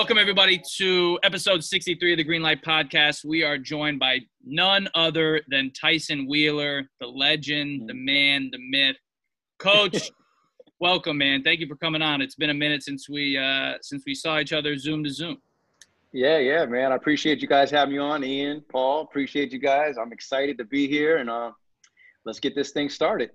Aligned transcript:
Welcome, 0.00 0.16
everybody, 0.16 0.58
to 0.78 1.18
episode 1.22 1.62
63 1.62 2.14
of 2.14 2.16
the 2.16 2.24
Green 2.24 2.40
Light 2.40 2.64
Podcast. 2.64 3.22
We 3.22 3.44
are 3.44 3.58
joined 3.58 3.98
by 3.98 4.20
none 4.42 4.88
other 4.94 5.42
than 5.48 5.72
Tyson 5.78 6.26
Wheeler, 6.26 6.88
the 7.00 7.06
legend, 7.06 7.86
the 7.86 7.92
man, 7.92 8.48
the 8.50 8.58
myth. 8.70 8.96
Coach, 9.58 10.10
welcome, 10.80 11.18
man. 11.18 11.42
Thank 11.42 11.60
you 11.60 11.66
for 11.66 11.76
coming 11.76 12.00
on. 12.00 12.22
It's 12.22 12.34
been 12.34 12.48
a 12.48 12.54
minute 12.54 12.82
since 12.82 13.10
we 13.10 13.36
uh, 13.36 13.74
since 13.82 14.04
we 14.06 14.14
saw 14.14 14.38
each 14.38 14.54
other 14.54 14.74
Zoom 14.78 15.04
to 15.04 15.10
Zoom. 15.10 15.36
Yeah, 16.14 16.38
yeah, 16.38 16.64
man. 16.64 16.92
I 16.92 16.94
appreciate 16.94 17.42
you 17.42 17.46
guys 17.46 17.70
having 17.70 17.92
me 17.92 18.00
on, 18.00 18.24
Ian, 18.24 18.64
Paul. 18.72 19.02
Appreciate 19.02 19.52
you 19.52 19.58
guys. 19.58 19.98
I'm 19.98 20.14
excited 20.14 20.56
to 20.56 20.64
be 20.64 20.88
here, 20.88 21.18
and 21.18 21.28
uh, 21.28 21.50
let's 22.24 22.40
get 22.40 22.54
this 22.54 22.70
thing 22.70 22.88
started. 22.88 23.32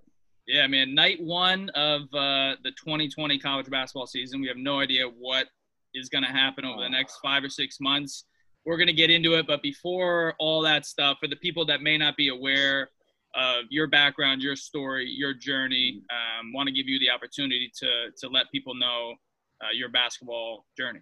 Yeah, 0.47 0.65
man. 0.65 0.95
Night 0.95 1.21
one 1.21 1.69
of 1.75 2.01
uh, 2.11 2.57
the 2.63 2.71
2020 2.83 3.37
college 3.37 3.69
basketball 3.69 4.07
season. 4.07 4.41
We 4.41 4.47
have 4.47 4.57
no 4.57 4.79
idea 4.79 5.05
what 5.05 5.45
is 5.95 6.09
going 6.09 6.23
to 6.23 6.29
happen 6.29 6.65
over 6.65 6.81
the 6.81 6.89
next 6.89 7.17
five 7.23 7.43
or 7.43 7.49
six 7.49 7.77
months. 7.79 8.25
We're 8.65 8.77
going 8.77 8.87
to 8.87 8.93
get 8.93 9.09
into 9.09 9.35
it, 9.35 9.45
but 9.47 9.61
before 9.61 10.33
all 10.39 10.61
that 10.61 10.85
stuff, 10.85 11.17
for 11.21 11.27
the 11.27 11.35
people 11.35 11.65
that 11.67 11.81
may 11.81 11.97
not 11.97 12.17
be 12.17 12.29
aware 12.29 12.89
of 13.35 13.65
your 13.69 13.87
background, 13.87 14.41
your 14.41 14.55
story, 14.55 15.07
your 15.09 15.33
journey, 15.33 16.01
um, 16.09 16.53
want 16.53 16.67
to 16.67 16.73
give 16.73 16.87
you 16.87 16.99
the 16.99 17.09
opportunity 17.09 17.71
to 17.79 18.11
to 18.17 18.29
let 18.29 18.45
people 18.51 18.73
know 18.73 19.13
uh, 19.61 19.71
your 19.73 19.89
basketball 19.89 20.65
journey. 20.77 21.01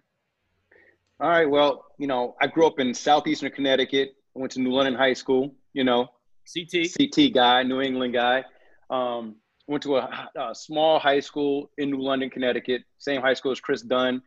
All 1.20 1.28
right. 1.28 1.48
Well, 1.48 1.84
you 1.98 2.06
know, 2.06 2.34
I 2.40 2.48
grew 2.48 2.66
up 2.66 2.80
in 2.80 2.92
southeastern 2.92 3.50
Connecticut. 3.52 4.14
I 4.36 4.40
went 4.40 4.52
to 4.52 4.60
New 4.60 4.72
London 4.72 4.94
High 4.94 5.12
School. 5.12 5.54
You 5.72 5.84
know, 5.84 6.08
CT. 6.52 6.88
CT 6.96 7.32
guy, 7.32 7.62
New 7.62 7.80
England 7.80 8.14
guy. 8.14 8.44
Um, 8.90 9.36
went 9.66 9.82
to 9.84 9.96
a, 9.96 10.28
a 10.36 10.54
small 10.54 10.98
high 10.98 11.20
school 11.20 11.70
in 11.78 11.90
New 11.90 12.02
London, 12.02 12.30
Connecticut. 12.30 12.82
Same 12.98 13.20
high 13.20 13.34
school 13.34 13.52
as 13.52 13.60
Kris 13.60 13.82
Dunn. 13.82 14.22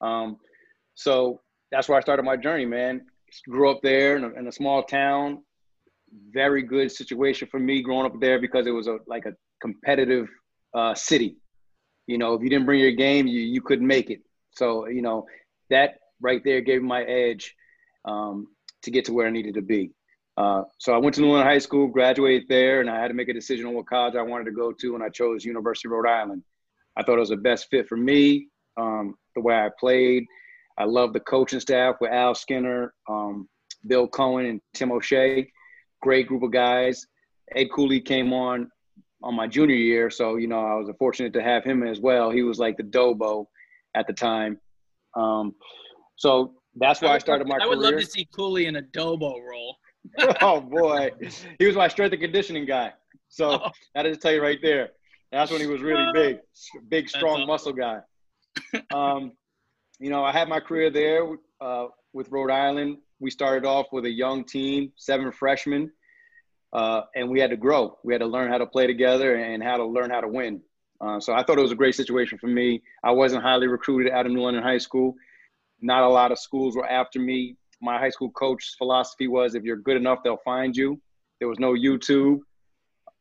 Um, 0.00 0.36
so 0.94 1.40
that's 1.70 1.88
where 1.88 1.98
I 1.98 2.00
started 2.00 2.24
my 2.24 2.36
journey, 2.36 2.66
man. 2.66 3.06
Grew 3.48 3.70
up 3.70 3.80
there 3.82 4.16
in 4.16 4.24
a, 4.24 4.30
in 4.30 4.46
a 4.46 4.52
small 4.52 4.82
town. 4.82 5.42
Very 6.32 6.62
good 6.62 6.90
situation 6.90 7.48
for 7.50 7.58
me 7.58 7.82
growing 7.82 8.06
up 8.06 8.18
there 8.20 8.40
because 8.40 8.66
it 8.66 8.70
was 8.70 8.86
a 8.86 8.98
like 9.06 9.26
a 9.26 9.32
competitive 9.60 10.28
uh, 10.74 10.94
city. 10.94 11.36
You 12.06 12.18
know, 12.18 12.34
if 12.34 12.42
you 12.42 12.48
didn't 12.48 12.66
bring 12.66 12.80
your 12.80 12.92
game, 12.92 13.26
you 13.26 13.40
you 13.40 13.60
couldn't 13.60 13.86
make 13.86 14.10
it. 14.10 14.20
So 14.52 14.86
you 14.88 15.02
know 15.02 15.26
that 15.70 15.98
right 16.20 16.42
there 16.44 16.60
gave 16.60 16.82
my 16.82 17.02
edge 17.02 17.54
um, 18.04 18.46
to 18.82 18.90
get 18.90 19.04
to 19.06 19.12
where 19.12 19.26
I 19.26 19.30
needed 19.30 19.54
to 19.54 19.62
be. 19.62 19.92
Uh, 20.36 20.62
so 20.78 20.94
I 20.94 20.98
went 20.98 21.14
to 21.14 21.22
New 21.22 21.28
England 21.28 21.48
High 21.48 21.58
School, 21.58 21.88
graduated 21.88 22.48
there, 22.48 22.80
and 22.80 22.90
I 22.90 23.00
had 23.00 23.08
to 23.08 23.14
make 23.14 23.28
a 23.28 23.34
decision 23.34 23.66
on 23.66 23.74
what 23.74 23.86
college 23.86 24.16
I 24.16 24.22
wanted 24.22 24.44
to 24.44 24.52
go 24.52 24.70
to, 24.70 24.94
and 24.94 25.02
I 25.02 25.08
chose 25.08 25.44
University 25.44 25.88
of 25.88 25.92
Rhode 25.92 26.08
Island. 26.08 26.42
I 26.96 27.02
thought 27.02 27.16
it 27.16 27.20
was 27.20 27.30
the 27.30 27.36
best 27.36 27.68
fit 27.70 27.88
for 27.88 27.96
me, 27.96 28.48
um, 28.76 29.14
the 29.34 29.40
way 29.40 29.54
I 29.54 29.70
played. 29.78 30.24
I 30.78 30.84
love 30.84 31.12
the 31.12 31.20
coaching 31.20 31.60
staff 31.60 31.96
with 32.00 32.10
Al 32.12 32.34
Skinner, 32.34 32.92
um, 33.08 33.48
Bill 33.86 34.08
Coen, 34.08 34.48
and 34.50 34.60
Tim 34.74 34.92
O'Shea. 34.92 35.50
Great 36.02 36.26
group 36.26 36.42
of 36.42 36.52
guys. 36.52 37.06
Ed 37.54 37.68
Cooley 37.72 38.00
came 38.00 38.32
on 38.32 38.70
on 39.22 39.34
my 39.34 39.46
junior 39.46 39.74
year, 39.76 40.10
so 40.10 40.36
you 40.36 40.46
know 40.46 40.60
I 40.60 40.74
was 40.74 40.90
fortunate 40.98 41.32
to 41.34 41.42
have 41.42 41.64
him 41.64 41.82
as 41.82 42.00
well. 42.00 42.30
He 42.30 42.42
was 42.42 42.58
like 42.58 42.76
the 42.76 42.82
Dobo 42.82 43.46
at 43.94 44.06
the 44.06 44.12
time. 44.12 44.58
Um, 45.16 45.54
so 46.16 46.52
that's 46.74 47.00
why 47.00 47.14
I, 47.14 47.18
started 47.18 47.48
my 47.48 47.56
I 47.62 47.66
would 47.66 47.78
career. 47.78 47.92
love 47.92 48.00
to 48.00 48.06
see 48.06 48.28
Cooley 48.34 48.66
in 48.66 48.76
a 48.76 48.82
Dobo 48.82 49.34
role. 49.50 49.76
oh 50.42 50.60
boy, 50.60 51.10
he 51.58 51.66
was 51.66 51.74
my 51.76 51.88
strength 51.88 52.12
and 52.12 52.20
conditioning 52.22 52.66
guy. 52.66 52.92
So 53.28 53.52
Oh. 53.64 53.70
that 53.94 54.04
is 54.06 54.18
tell 54.18 54.32
you 54.32 54.42
right 54.42 54.58
there. 54.62 54.90
That's 55.32 55.50
when 55.50 55.60
he 55.60 55.66
was 55.66 55.80
really 55.80 56.06
big, 56.14 56.38
big, 56.88 57.08
strong 57.08 57.36
awesome. 57.38 57.46
muscle 57.48 57.72
guy. 57.72 57.98
Um, 58.92 59.32
you 59.98 60.10
know, 60.10 60.24
I 60.24 60.32
had 60.32 60.48
my 60.48 60.60
career 60.60 60.90
there 60.90 61.26
uh, 61.60 61.86
with 62.12 62.30
Rhode 62.30 62.50
Island. 62.50 62.98
We 63.20 63.30
started 63.30 63.66
off 63.66 63.86
with 63.92 64.04
a 64.04 64.10
young 64.10 64.44
team, 64.44 64.92
seven 64.96 65.32
freshmen, 65.32 65.90
uh, 66.72 67.02
and 67.14 67.30
we 67.30 67.40
had 67.40 67.50
to 67.50 67.56
grow. 67.56 67.96
We 68.04 68.12
had 68.12 68.20
to 68.20 68.26
learn 68.26 68.50
how 68.50 68.58
to 68.58 68.66
play 68.66 68.86
together 68.86 69.36
and 69.36 69.62
how 69.62 69.76
to 69.76 69.84
learn 69.84 70.10
how 70.10 70.20
to 70.20 70.28
win. 70.28 70.60
Uh, 71.00 71.20
so 71.20 71.32
I 71.32 71.42
thought 71.42 71.58
it 71.58 71.62
was 71.62 71.72
a 71.72 71.76
great 71.76 71.94
situation 71.94 72.38
for 72.38 72.46
me. 72.46 72.82
I 73.04 73.10
wasn't 73.10 73.42
highly 73.42 73.66
recruited 73.66 74.12
out 74.12 74.26
of 74.26 74.32
New 74.32 74.42
London 74.42 74.62
High 74.62 74.78
School. 74.78 75.14
Not 75.80 76.02
a 76.02 76.08
lot 76.08 76.32
of 76.32 76.38
schools 76.38 76.76
were 76.76 76.88
after 76.88 77.18
me. 77.18 77.56
My 77.82 77.98
high 77.98 78.10
school 78.10 78.30
coach's 78.30 78.74
philosophy 78.76 79.28
was 79.28 79.54
if 79.54 79.62
you're 79.62 79.76
good 79.76 79.96
enough, 79.96 80.20
they'll 80.24 80.38
find 80.38 80.74
you. 80.74 81.00
There 81.38 81.48
was 81.48 81.58
no 81.58 81.72
YouTube. 81.72 82.40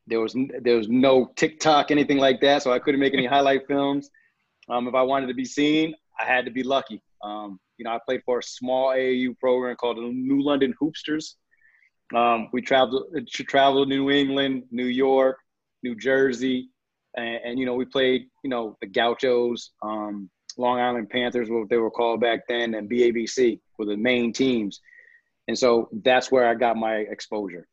There 0.07 0.22
was 0.22 0.35
there 0.62 0.78
was 0.78 0.88
no 0.88 1.31
TikTok, 1.35 1.91
anything 1.91 2.18
like 2.18 2.40
that. 2.41 2.63
So 2.63 2.72
I 2.72 2.79
couldn't 2.79 3.00
make 3.01 3.13
any 3.13 3.25
highlight 3.25 3.68
films. 3.68 4.09
Um, 4.69 4.87
if 4.87 4.95
I 4.95 5.01
wanted 5.03 5.27
to 5.27 5.33
be 5.33 5.45
seen, 5.45 5.93
I 6.19 6.25
had 6.25 6.45
to 6.45 6.51
be 6.51 6.63
lucky. 6.63 7.01
Um, 7.23 7.59
you 7.77 7.85
know, 7.85 7.91
I 7.91 7.99
played 8.05 8.21
for 8.25 8.39
a 8.39 8.43
small 8.43 8.89
AAU 8.89 9.37
program 9.37 9.75
called 9.75 9.97
the 9.97 10.01
New 10.01 10.41
London 10.41 10.73
Hoopsters. 10.81 11.35
Um, 12.13 12.49
we 12.53 12.61
traveled 12.61 13.05
traveled 13.31 13.89
New 13.89 14.11
England, 14.11 14.63
New 14.71 14.85
York, 14.85 15.37
New 15.81 15.95
Jersey, 15.95 16.69
and, 17.15 17.39
and 17.43 17.59
you 17.59 17.65
know 17.65 17.73
we 17.73 17.85
played 17.85 18.27
you 18.43 18.49
know 18.49 18.77
the 18.79 18.87
Gauchos, 18.87 19.71
um, 19.81 20.29
Long 20.57 20.79
Island 20.79 21.09
Panthers, 21.09 21.49
what 21.49 21.69
they 21.69 21.77
were 21.77 21.91
called 21.91 22.21
back 22.21 22.41
then, 22.47 22.75
and 22.75 22.89
BABC 22.89 23.59
were 23.79 23.85
the 23.85 23.97
main 23.97 24.33
teams, 24.33 24.81
and 25.47 25.57
so 25.57 25.89
that's 26.03 26.31
where 26.31 26.47
I 26.47 26.53
got 26.53 26.77
my 26.77 26.97
exposure. 26.97 27.67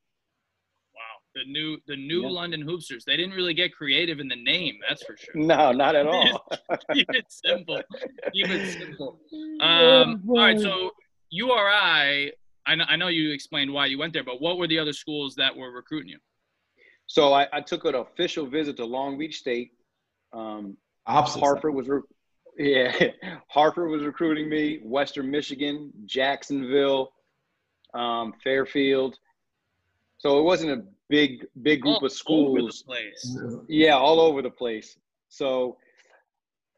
Wow, 1.34 1.42
the 1.44 1.50
new 1.52 1.78
the 1.86 1.96
new 1.96 2.22
Yeah. 2.22 2.28
London 2.28 2.62
Hoopsters. 2.64 3.04
They 3.04 3.16
didn't 3.16 3.34
really 3.34 3.54
get 3.54 3.74
creative 3.74 4.20
in 4.20 4.28
the 4.28 4.36
name, 4.36 4.78
that's 4.88 5.02
for 5.04 5.16
sure. 5.16 5.34
No, 5.34 5.72
not 5.72 5.94
at 5.94 6.06
all. 6.14 6.46
Keep 6.92 7.10
it 7.10 7.26
simple. 7.28 7.82
Keep 8.32 8.48
it 8.50 8.72
simple. 8.78 9.18
Um, 9.60 10.22
all 10.28 10.38
right, 10.38 10.58
so 10.58 10.90
URI. 11.30 12.32
I 12.66 12.74
know, 12.74 12.84
I 12.88 12.96
know 12.96 13.08
you 13.08 13.30
explained 13.32 13.72
why 13.72 13.86
you 13.86 13.98
went 13.98 14.12
there, 14.12 14.24
but 14.24 14.40
what 14.40 14.58
were 14.58 14.66
the 14.66 14.78
other 14.78 14.92
schools 14.92 15.34
that 15.36 15.54
were 15.56 15.70
recruiting 15.72 16.08
you? 16.10 16.18
So 17.06 17.32
I, 17.32 17.46
I 17.52 17.60
took 17.60 17.84
an 17.84 17.94
official 17.94 18.46
visit 18.46 18.76
to 18.78 18.84
Long 18.84 19.18
Beach 19.18 19.38
State. 19.38 19.72
Um, 20.32 20.76
Opposite. 21.06 21.40
Hartford 21.40 21.74
was, 21.74 21.88
re- 21.88 22.00
yeah, 22.58 22.92
Hartford 23.48 23.90
was 23.90 24.02
recruiting 24.02 24.48
me. 24.48 24.80
Western 24.82 25.30
Michigan, 25.30 25.92
Jacksonville, 26.06 27.12
um, 27.94 28.34
Fairfield. 28.42 29.16
So 30.22 30.38
it 30.38 30.42
wasn't 30.42 30.70
a 30.70 30.84
big, 31.08 31.44
big 31.62 31.80
group 31.80 31.94
All 31.94 31.96
of 31.96 32.02
over 32.04 32.08
the 32.08 32.14
schools. 32.14 32.82
place. 32.82 33.36
Yeah, 33.68 33.96
all 33.96 34.20
over 34.20 34.40
the 34.40 34.50
place. 34.50 34.96
So, 35.28 35.78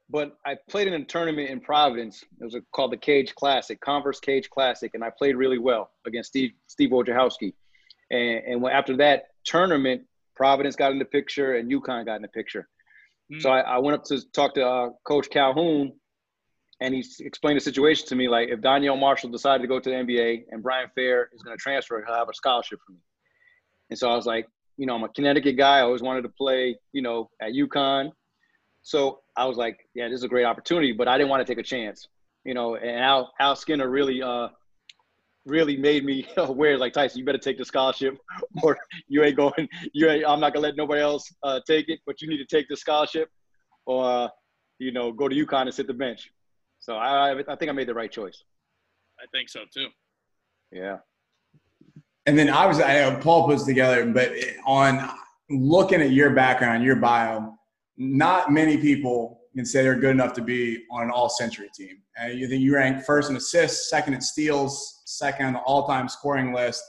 but 0.09 0.39
I 0.47 0.57
played 0.71 0.89
in 0.89 0.95
a 0.95 1.05
tournament 1.05 1.51
in 1.51 1.61
Providence. 1.61 2.25
It 2.41 2.45
was 2.45 2.55
a, 2.55 2.63
called 2.75 2.93
the 2.93 2.97
Cage 2.97 3.35
Classic, 3.35 3.79
Converse 3.83 4.19
Cage 4.19 4.49
Classic, 4.49 4.93
and 4.95 5.05
I 5.05 5.11
played 5.11 5.37
really 5.37 5.59
well 5.59 5.91
against 6.07 6.31
Steve 6.31 6.53
Steve 6.69 6.89
Wojciechowski. 6.89 7.53
And, 8.11 8.43
and 8.47 8.63
when, 8.63 8.73
after 8.73 8.97
that 8.97 9.25
tournament, 9.45 10.05
Providence 10.35 10.75
got 10.75 10.93
in 10.93 10.99
the 10.99 11.05
picture 11.05 11.57
and 11.57 11.71
UConn 11.71 12.07
got 12.07 12.17
in 12.17 12.23
the 12.23 12.29
picture. 12.29 12.67
So 13.41 13.51
I, 13.51 13.61
I 13.61 13.79
went 13.79 13.95
up 13.95 14.05
to 14.05 14.23
talk 14.31 14.55
to 14.55 14.67
uh, 14.67 14.91
Coach 15.07 15.29
Calhoun, 15.29 15.93
and 16.81 16.95
he 16.95 17.05
explained 17.21 17.57
the 17.59 17.61
situation 17.61 18.07
to 18.09 18.15
me. 18.15 18.27
Like, 18.27 18.49
if 18.49 18.63
Donyell 18.63 18.99
Marshall 18.99 19.31
decided 19.31 19.61
to 19.61 19.69
go 19.69 19.81
to 19.81 19.91
the 19.91 19.97
NBA 19.97 20.45
and 20.51 20.63
Brian 20.63 20.89
Fair 20.95 21.29
is 21.35 21.43
going 21.43 21.55
to 21.55 21.61
transfer, 21.61 22.03
he'll 22.07 22.15
have 22.15 22.31
a 22.31 22.35
scholarship 22.35 22.81
for 22.87 22.93
me. 22.93 22.99
And 23.91 23.99
so 23.99 24.11
I 24.11 24.17
was 24.17 24.27
like, 24.27 24.47
you 24.77 24.87
know, 24.87 24.95
I'm 24.95 25.05
a 25.05 25.09
Connecticut 25.09 25.57
guy. 25.57 25.79
I 25.79 25.83
always 25.83 26.03
wanted 26.03 26.23
to 26.23 26.31
play, 26.31 26.77
you 26.93 27.03
know, 27.03 27.29
at 27.41 27.53
UConn. 27.53 28.11
So 28.83 29.21
I 29.37 29.47
was 29.47 29.57
like, 29.57 29.79
yeah, 29.95 30.09
this 30.09 30.19
is 30.19 30.25
a 30.25 30.29
great 30.29 30.45
opportunity, 30.45 30.93
but 30.93 31.09
I 31.09 31.17
didn't 31.17 31.31
want 31.31 31.47
to 31.47 31.51
take 31.51 31.59
a 31.59 31.67
chance, 31.67 32.09
you 32.45 32.55
know. 32.55 32.77
And 32.77 32.99
Al, 32.99 33.33
Al 33.41 33.57
Skinner 33.57 33.89
really, 33.89 34.23
uh, 34.23 34.49
really 35.47 35.77
made 35.77 36.05
me 36.05 36.27
aware, 36.37 36.77
like 36.77 36.93
Tyson, 36.93 37.19
you 37.19 37.25
better 37.25 37.39
take 37.39 37.59
the 37.59 37.65
scholarship, 37.65 38.19
or 38.63 38.77
you 39.09 39.23
ain't 39.25 39.37
going. 39.37 39.69
You 39.93 40.11
ain't. 40.11 40.25
I'm 40.27 40.41
not 40.41 40.53
gonna 40.53 40.67
let 40.67 40.77
nobody 40.77 41.01
else 41.01 41.33
uh, 41.43 41.61
take 41.67 41.89
it, 41.89 42.01
but 42.07 42.21
you 42.21 42.29
need 42.29 42.39
to 42.39 42.47
take 42.47 42.69
the 42.69 42.77
scholarship, 42.77 43.31
or 43.87 44.05
uh, 44.05 44.29
you 44.79 44.93
know, 44.93 45.13
go 45.13 45.29
to 45.29 45.35
UConn 45.35 45.63
and 45.63 45.75
sit 45.75 45.87
the 45.87 45.95
bench. 45.95 46.31
So 46.81 46.97
I, 46.97 47.31
I 47.49 47.57
think 47.57 47.71
I 47.71 47.73
made 47.73 47.89
the 47.89 47.95
right 47.95 48.13
choice. 48.13 48.45
I 49.19 49.25
think 49.33 49.49
so 49.49 49.61
too. 49.73 49.87
Yeah. 50.71 50.99
And 52.27 52.39
then 52.39 52.49
obviously, 52.49 52.85
I 52.85 53.01
know 53.11 53.19
Paul 53.21 53.47
puts 53.47 53.65
together, 53.65 54.07
but 54.07 54.33
on 54.65 55.11
looking 55.51 56.01
at 56.01 56.11
your 56.11 56.31
background, 56.31 56.83
your 56.83 56.97
bio, 56.97 57.55
not 57.97 58.51
many 58.51 58.79
people 58.79 59.41
can 59.55 59.67
say 59.67 59.83
they're 59.83 59.95
good 59.95 60.11
enough 60.11 60.33
to 60.35 60.43
be 60.43 60.85
on 60.91 61.05
an 61.05 61.11
all-century 61.11 61.69
team. 61.75 61.99
And 62.17 62.39
you 62.39 62.49
think 62.49 62.63
you 62.63 62.75
rank 62.75 63.05
first 63.05 63.31
in 63.31 63.37
assists, 63.37 63.91
second 63.91 64.15
in 64.15 64.21
steals, 64.21 65.03
second 65.05 65.47
on 65.47 65.53
the 65.53 65.59
all-time 65.61 66.09
scoring 66.09 66.53
list. 66.53 66.83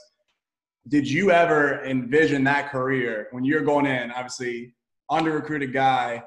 Did 0.88 1.08
you 1.08 1.30
ever 1.30 1.84
envision 1.84 2.44
that 2.44 2.70
career 2.70 3.28
when 3.32 3.44
you're 3.44 3.62
going 3.62 3.86
in, 3.86 4.10
obviously 4.12 4.74
under-recruited 5.10 5.72
guy? 5.72 6.22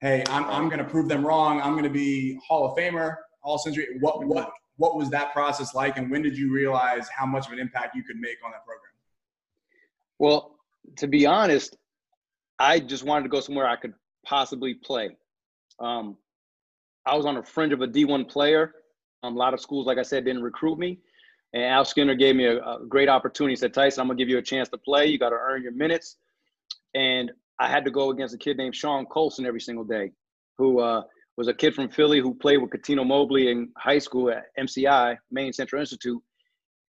Hey, 0.00 0.24
I'm, 0.28 0.44
I'm 0.44 0.68
going 0.68 0.78
to 0.78 0.84
prove 0.84 1.08
them 1.08 1.24
wrong. 1.26 1.60
I'm 1.60 1.72
going 1.72 1.84
to 1.84 1.90
be 1.90 2.38
Hall 2.46 2.70
of 2.70 2.76
Famer, 2.76 3.16
all-century. 3.42 3.98
What 4.00 4.24
what 4.24 4.50
what 4.76 4.96
was 4.96 5.10
that 5.10 5.32
process 5.32 5.74
like, 5.74 5.96
and 5.98 6.10
when 6.10 6.22
did 6.22 6.36
you 6.36 6.52
realize 6.52 7.08
how 7.08 7.26
much 7.26 7.46
of 7.46 7.52
an 7.52 7.58
impact 7.58 7.94
you 7.94 8.02
could 8.02 8.16
make 8.16 8.38
on 8.44 8.50
that 8.52 8.64
program? 8.64 8.92
Well, 10.18 10.56
to 10.96 11.06
be 11.06 11.26
honest, 11.26 11.76
I 12.58 12.80
just 12.80 13.04
wanted 13.04 13.24
to 13.24 13.28
go 13.28 13.40
somewhere 13.40 13.66
I 13.66 13.76
could 13.76 13.94
possibly 14.24 14.74
play. 14.74 15.16
Um, 15.80 16.16
I 17.06 17.16
was 17.16 17.26
on 17.26 17.34
the 17.34 17.42
fringe 17.42 17.72
of 17.72 17.80
a 17.80 17.88
D1 17.88 18.28
player. 18.28 18.74
Um, 19.22 19.36
a 19.36 19.38
lot 19.38 19.54
of 19.54 19.60
schools, 19.60 19.86
like 19.86 19.98
I 19.98 20.02
said, 20.02 20.24
didn't 20.24 20.42
recruit 20.42 20.78
me. 20.78 20.98
And 21.52 21.62
Al 21.64 21.84
Skinner 21.84 22.14
gave 22.14 22.36
me 22.36 22.46
a, 22.46 22.58
a 22.58 22.86
great 22.88 23.08
opportunity. 23.08 23.52
He 23.52 23.56
said, 23.56 23.74
Tyson, 23.74 24.00
I'm 24.00 24.06
going 24.06 24.16
to 24.16 24.24
give 24.24 24.30
you 24.30 24.38
a 24.38 24.42
chance 24.42 24.68
to 24.70 24.78
play. 24.78 25.06
You 25.06 25.18
got 25.18 25.30
to 25.30 25.36
earn 25.36 25.62
your 25.62 25.72
minutes. 25.72 26.16
And 26.94 27.30
I 27.58 27.68
had 27.68 27.84
to 27.84 27.90
go 27.90 28.10
against 28.10 28.34
a 28.34 28.38
kid 28.38 28.56
named 28.56 28.74
Sean 28.74 29.06
Colson 29.06 29.44
every 29.44 29.60
single 29.60 29.84
day, 29.84 30.12
who 30.58 30.80
uh, 30.80 31.02
was 31.36 31.48
a 31.48 31.54
kid 31.54 31.74
from 31.74 31.88
Philly 31.88 32.20
who 32.20 32.34
played 32.34 32.58
with 32.58 32.70
Cuttino 32.70 33.06
Mobley 33.06 33.50
in 33.50 33.70
high 33.76 33.98
school 33.98 34.30
at 34.30 34.44
MCI, 34.58 35.16
Maine 35.30 35.52
Central 35.52 35.80
Institute. 35.80 36.20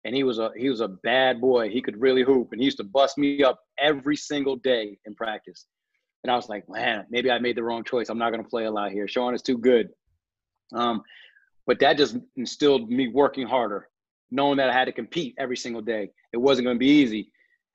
And 0.05 0.17
he 0.17 0.25
was 0.25 0.41
a 0.41 0.51
he 0.57 0.69
was 0.69 0.81
a 0.81 0.89
bad 0.89 1.41
boy. 1.41 1.69
He 1.71 1.81
could 1.81 2.01
really 2.01 2.25
hoop, 2.25 2.49
and 2.51 2.61
he 2.61 2.65
used 2.65 2.79
to 2.79 2.85
bust 2.85 3.17
me 3.17 3.45
up 3.45 3.61
every 3.79 4.17
single 4.17 4.57
day 4.57 4.99
in 5.05 5.15
practice. 5.15 5.67
And 6.25 6.31
I 6.31 6.37
was 6.37 6.49
like, 6.49 6.69
man, 6.69 7.07
maybe 7.11 7.31
I 7.31 7.39
made 7.39 7.57
the 7.57 7.63
wrong 7.63 7.85
choice. 7.85 8.09
I'm 8.09 8.19
not 8.19 8.31
going 8.31 8.43
to 8.43 8.49
play 8.49 8.65
a 8.65 8.71
lot 8.71 8.91
here. 8.91 9.07
Sean 9.07 9.35
is 9.35 9.43
too 9.43 9.59
good. 9.59 9.91
Um, 10.75 11.03
but 11.67 11.79
that 11.81 11.97
just 11.97 12.17
instilled 12.37 12.91
me 12.91 13.09
working 13.09 13.47
harder, 13.47 13.89
knowing 14.31 14.57
that 14.59 14.71
I 14.71 14.73
had 14.73 14.87
to 14.87 14.93
compete 14.93 15.35
every 15.39 15.57
single 15.57 15.83
day. 15.83 16.11
It 16.33 16.39
wasn't 16.39 16.67
going 16.67 16.77
to 16.77 16.81
be 16.81 16.87
easy. 16.87 17.33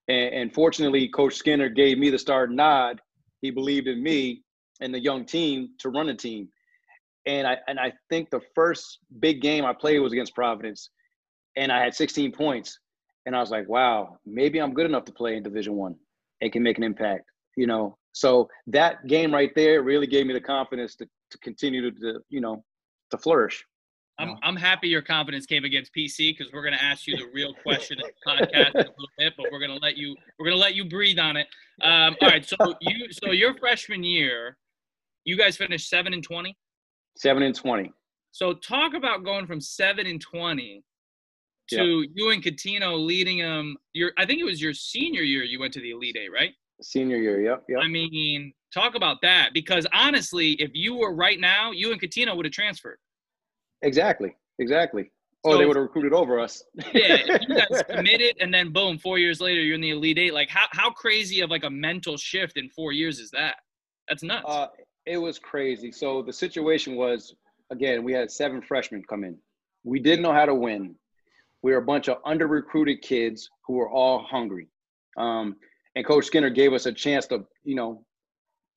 And, 0.08 0.34
and 0.34 0.54
fortunately, 0.54 1.08
Coach 1.10 1.36
Skinner 1.36 1.70
gave 1.70 1.98
me 1.98 2.10
the 2.10 2.20
start 2.20 2.52
nod. 2.52 3.02
He 3.42 3.52
believed 3.52 3.88
in 3.88 4.02
me 4.02 4.44
and 4.82 4.94
the 4.94 5.00
young 5.00 5.26
team 5.26 5.70
to 5.80 5.90
run 5.90 6.10
a 6.10 6.16
team. 6.16 6.50
And 7.28 7.46
I 7.46 7.58
and 7.68 7.80
I 7.80 7.92
think 8.10 8.30
the 8.30 8.42
first 8.56 9.00
big 9.20 9.42
game 9.42 9.66
I 9.66 9.74
played 9.74 10.00
was 10.00 10.14
against 10.14 10.34
Providence, 10.34 10.90
and 11.56 11.72
I 11.72 11.84
had 11.84 11.94
16 11.94 12.32
points. 12.32 12.80
And 13.26 13.36
I 13.36 13.42
was 13.42 13.52
like, 13.52 13.68
wow, 13.68 14.18
maybe 14.26 14.60
I'm 14.60 14.74
good 14.74 14.86
enough 14.86 15.04
to 15.06 15.12
play 15.12 15.36
in 15.36 15.44
Division 15.44 15.74
One 15.74 15.96
and 16.42 16.52
can 16.52 16.64
make 16.64 16.78
an 16.78 16.84
impact. 16.84 17.26
You 17.58 17.68
know, 17.68 17.98
so 18.14 18.48
that 18.68 19.06
game 19.08 19.34
right 19.34 19.52
there 19.56 19.84
really 19.84 20.08
gave 20.08 20.26
me 20.26 20.34
the 20.34 20.42
confidence 20.42 20.96
to, 20.96 21.06
to 21.32 21.38
continue 21.40 21.92
to, 21.92 22.00
to 22.00 22.20
you 22.30 22.40
know 22.40 22.64
to 23.12 23.18
flourish. 23.18 23.64
I'm, 24.20 24.36
I'm 24.42 24.56
happy 24.56 24.88
your 24.88 25.04
confidence 25.04 25.46
came 25.46 25.64
against 25.64 25.94
PC 25.94 26.36
because 26.36 26.52
we're 26.52 26.64
going 26.64 26.74
to 26.74 26.84
ask 26.84 27.06
you 27.06 27.16
the 27.18 27.28
real 27.34 27.54
question 27.62 28.00
in 28.00 28.08
the 28.08 28.32
podcast 28.32 28.72
in 28.74 28.82
a 28.82 28.90
little 28.90 29.10
bit, 29.18 29.34
but 29.38 29.46
we're 29.52 29.60
going 29.60 29.72
to 29.72 29.78
let 29.78 29.96
you 29.96 30.16
we're 30.40 30.46
going 30.46 30.58
to 30.58 30.62
let 30.62 30.74
you 30.74 30.86
breathe 30.86 31.20
on 31.20 31.38
it. 31.38 31.48
Um, 31.84 32.16
all 32.22 32.30
right, 32.30 32.44
so 32.44 32.56
you 32.82 33.12
so 33.12 33.32
your 33.32 33.56
freshman 33.58 34.04
year, 34.04 34.58
you 35.24 35.38
guys 35.38 35.58
finished 35.58 35.90
seven 35.90 36.14
and 36.14 36.24
twenty. 36.24 36.58
Seven 37.18 37.44
and 37.44 37.56
twenty. 37.56 37.92
So 38.32 38.54
talk 38.54 38.94
about 38.94 39.24
going 39.24 39.48
from 39.48 39.60
seven 39.60 40.06
and 40.06 40.22
twenty 40.22 40.84
to 41.70 42.02
yep. 42.02 42.10
you 42.14 42.30
and 42.32 42.44
Cuttino 42.44 43.04
leading 43.04 43.40
them. 43.40 43.76
Your 43.94 44.12
I 44.18 44.26
think 44.26 44.40
it 44.40 44.46
was 44.46 44.62
your 44.62 44.74
senior 44.74 45.22
year 45.22 45.44
you 45.44 45.60
went 45.60 45.74
to 45.74 45.82
the 45.82 45.92
Elite 45.92 46.18
Eight, 46.18 46.32
right? 46.32 46.54
Senior 46.82 47.18
year, 47.18 47.42
yep, 47.42 47.64
yep. 47.68 47.80
I 47.82 47.88
mean, 47.88 48.54
talk 48.72 48.94
about 48.94 49.18
that 49.24 49.50
because 49.54 49.88
honestly, 49.94 50.52
if 50.54 50.70
you 50.74 50.96
were 50.96 51.16
right 51.16 51.40
now, 51.40 51.72
you 51.72 51.92
and 51.92 52.00
Cuttino 52.00 52.36
would 52.36 52.46
have 52.46 52.54
transferred. 52.54 53.00
Exactly, 53.82 54.36
exactly. 54.60 55.12
Oh, 55.44 55.58
they 55.58 55.66
would 55.66 55.76
have 55.76 55.84
recruited 55.84 56.14
over 56.14 56.40
us. 56.40 56.64
yeah, 56.94 57.18
you 57.42 57.56
guys 57.56 57.84
committed, 57.90 58.36
and 58.40 58.54
then 58.54 58.72
boom, 58.72 58.98
four 58.98 59.18
years 59.18 59.40
later, 59.40 59.62
you're 59.62 59.76
in 59.76 59.82
the 59.82 59.92
Elite 59.92 60.20
Eight. 60.20 60.34
Like, 60.34 60.50
how 60.50 60.68
how 60.72 60.92
crazy 60.92 61.42
of 61.42 61.50
like 61.50 61.64
a 61.64 61.70
mental 61.70 62.18
shift 62.18 62.58
in 62.58 62.70
four 62.70 62.92
years 62.92 63.20
is 63.20 63.32
that? 63.32 63.56
That's 64.08 64.24
nuts. 64.24 64.46
Uh, 64.48 64.68
it 65.08 65.18
was 65.18 65.40
crazy. 65.40 65.92
So 65.92 66.22
the 66.22 66.34
situation 66.34 66.96
was, 66.96 67.34
again, 67.72 68.04
we 68.04 68.12
had 68.12 68.30
seven 68.30 68.62
freshmen 68.62 69.04
come 69.10 69.24
in. 69.24 69.38
We 69.84 70.00
didn't 70.00 70.22
know 70.22 70.34
how 70.34 70.46
to 70.46 70.54
win. 70.54 70.96
We 71.64 71.72
were 71.72 71.78
a 71.78 71.86
bunch 71.86 72.10
of 72.10 72.18
under 72.26 72.46
recruited 72.48 73.02
kids 73.02 73.50
who 73.66 73.74
were 73.74 73.90
all 73.90 74.24
hungry. 74.24 74.68
Um, 75.18 75.56
and 75.96 76.06
Coach 76.06 76.26
Skinner 76.26 76.50
gave 76.50 76.74
us 76.74 76.86
a 76.86 76.92
chance 76.92 77.26
to, 77.28 77.46
you 77.64 77.76
know, 77.76 78.04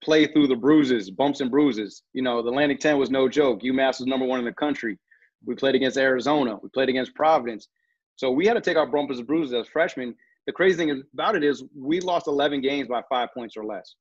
play 0.02 0.26
through 0.26 0.46
the 0.46 0.56
bruises, 0.56 1.10
bumps 1.10 1.40
and 1.40 1.50
bruises. 1.50 2.02
You 2.14 2.22
know, 2.22 2.42
the 2.42 2.48
Atlantic 2.48 2.80
10 2.80 2.96
was 2.96 3.10
no 3.10 3.28
joke. 3.28 3.62
UMass 3.62 3.98
was 3.98 4.06
number 4.06 4.24
one 4.24 4.38
in 4.38 4.46
the 4.46 4.52
country. 4.52 4.98
We 5.44 5.54
played 5.56 5.74
against 5.74 5.98
Arizona. 5.98 6.56
We 6.62 6.68
played 6.70 6.88
against 6.88 7.14
Providence. 7.14 7.68
So 8.16 8.30
we 8.30 8.46
had 8.46 8.54
to 8.54 8.60
take 8.60 8.76
our 8.76 8.86
bumpers 8.86 9.18
and 9.18 9.26
bruises 9.26 9.52
as 9.52 9.66
freshmen. 9.66 10.14
The 10.46 10.52
crazy 10.52 10.76
thing 10.76 11.02
about 11.12 11.36
it 11.36 11.44
is 11.44 11.64
we 11.76 12.00
lost 12.00 12.28
11 12.28 12.60
games 12.60 12.88
by 12.88 13.02
five 13.08 13.28
points 13.34 13.56
or 13.56 13.64
less. 13.64 13.94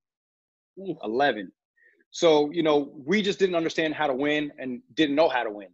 Ooh. 0.80 0.96
11. 1.04 1.52
So, 2.12 2.52
you 2.52 2.64
know, 2.64 2.92
we 3.06 3.22
just 3.22 3.40
didn't 3.40 3.56
understand 3.56 3.94
how 3.94 4.08
to 4.08 4.14
win 4.14 4.52
and 4.58 4.82
didn't 4.96 5.16
know 5.16 5.30
how 5.30 5.44
to 5.44 5.52
win. 5.52 5.68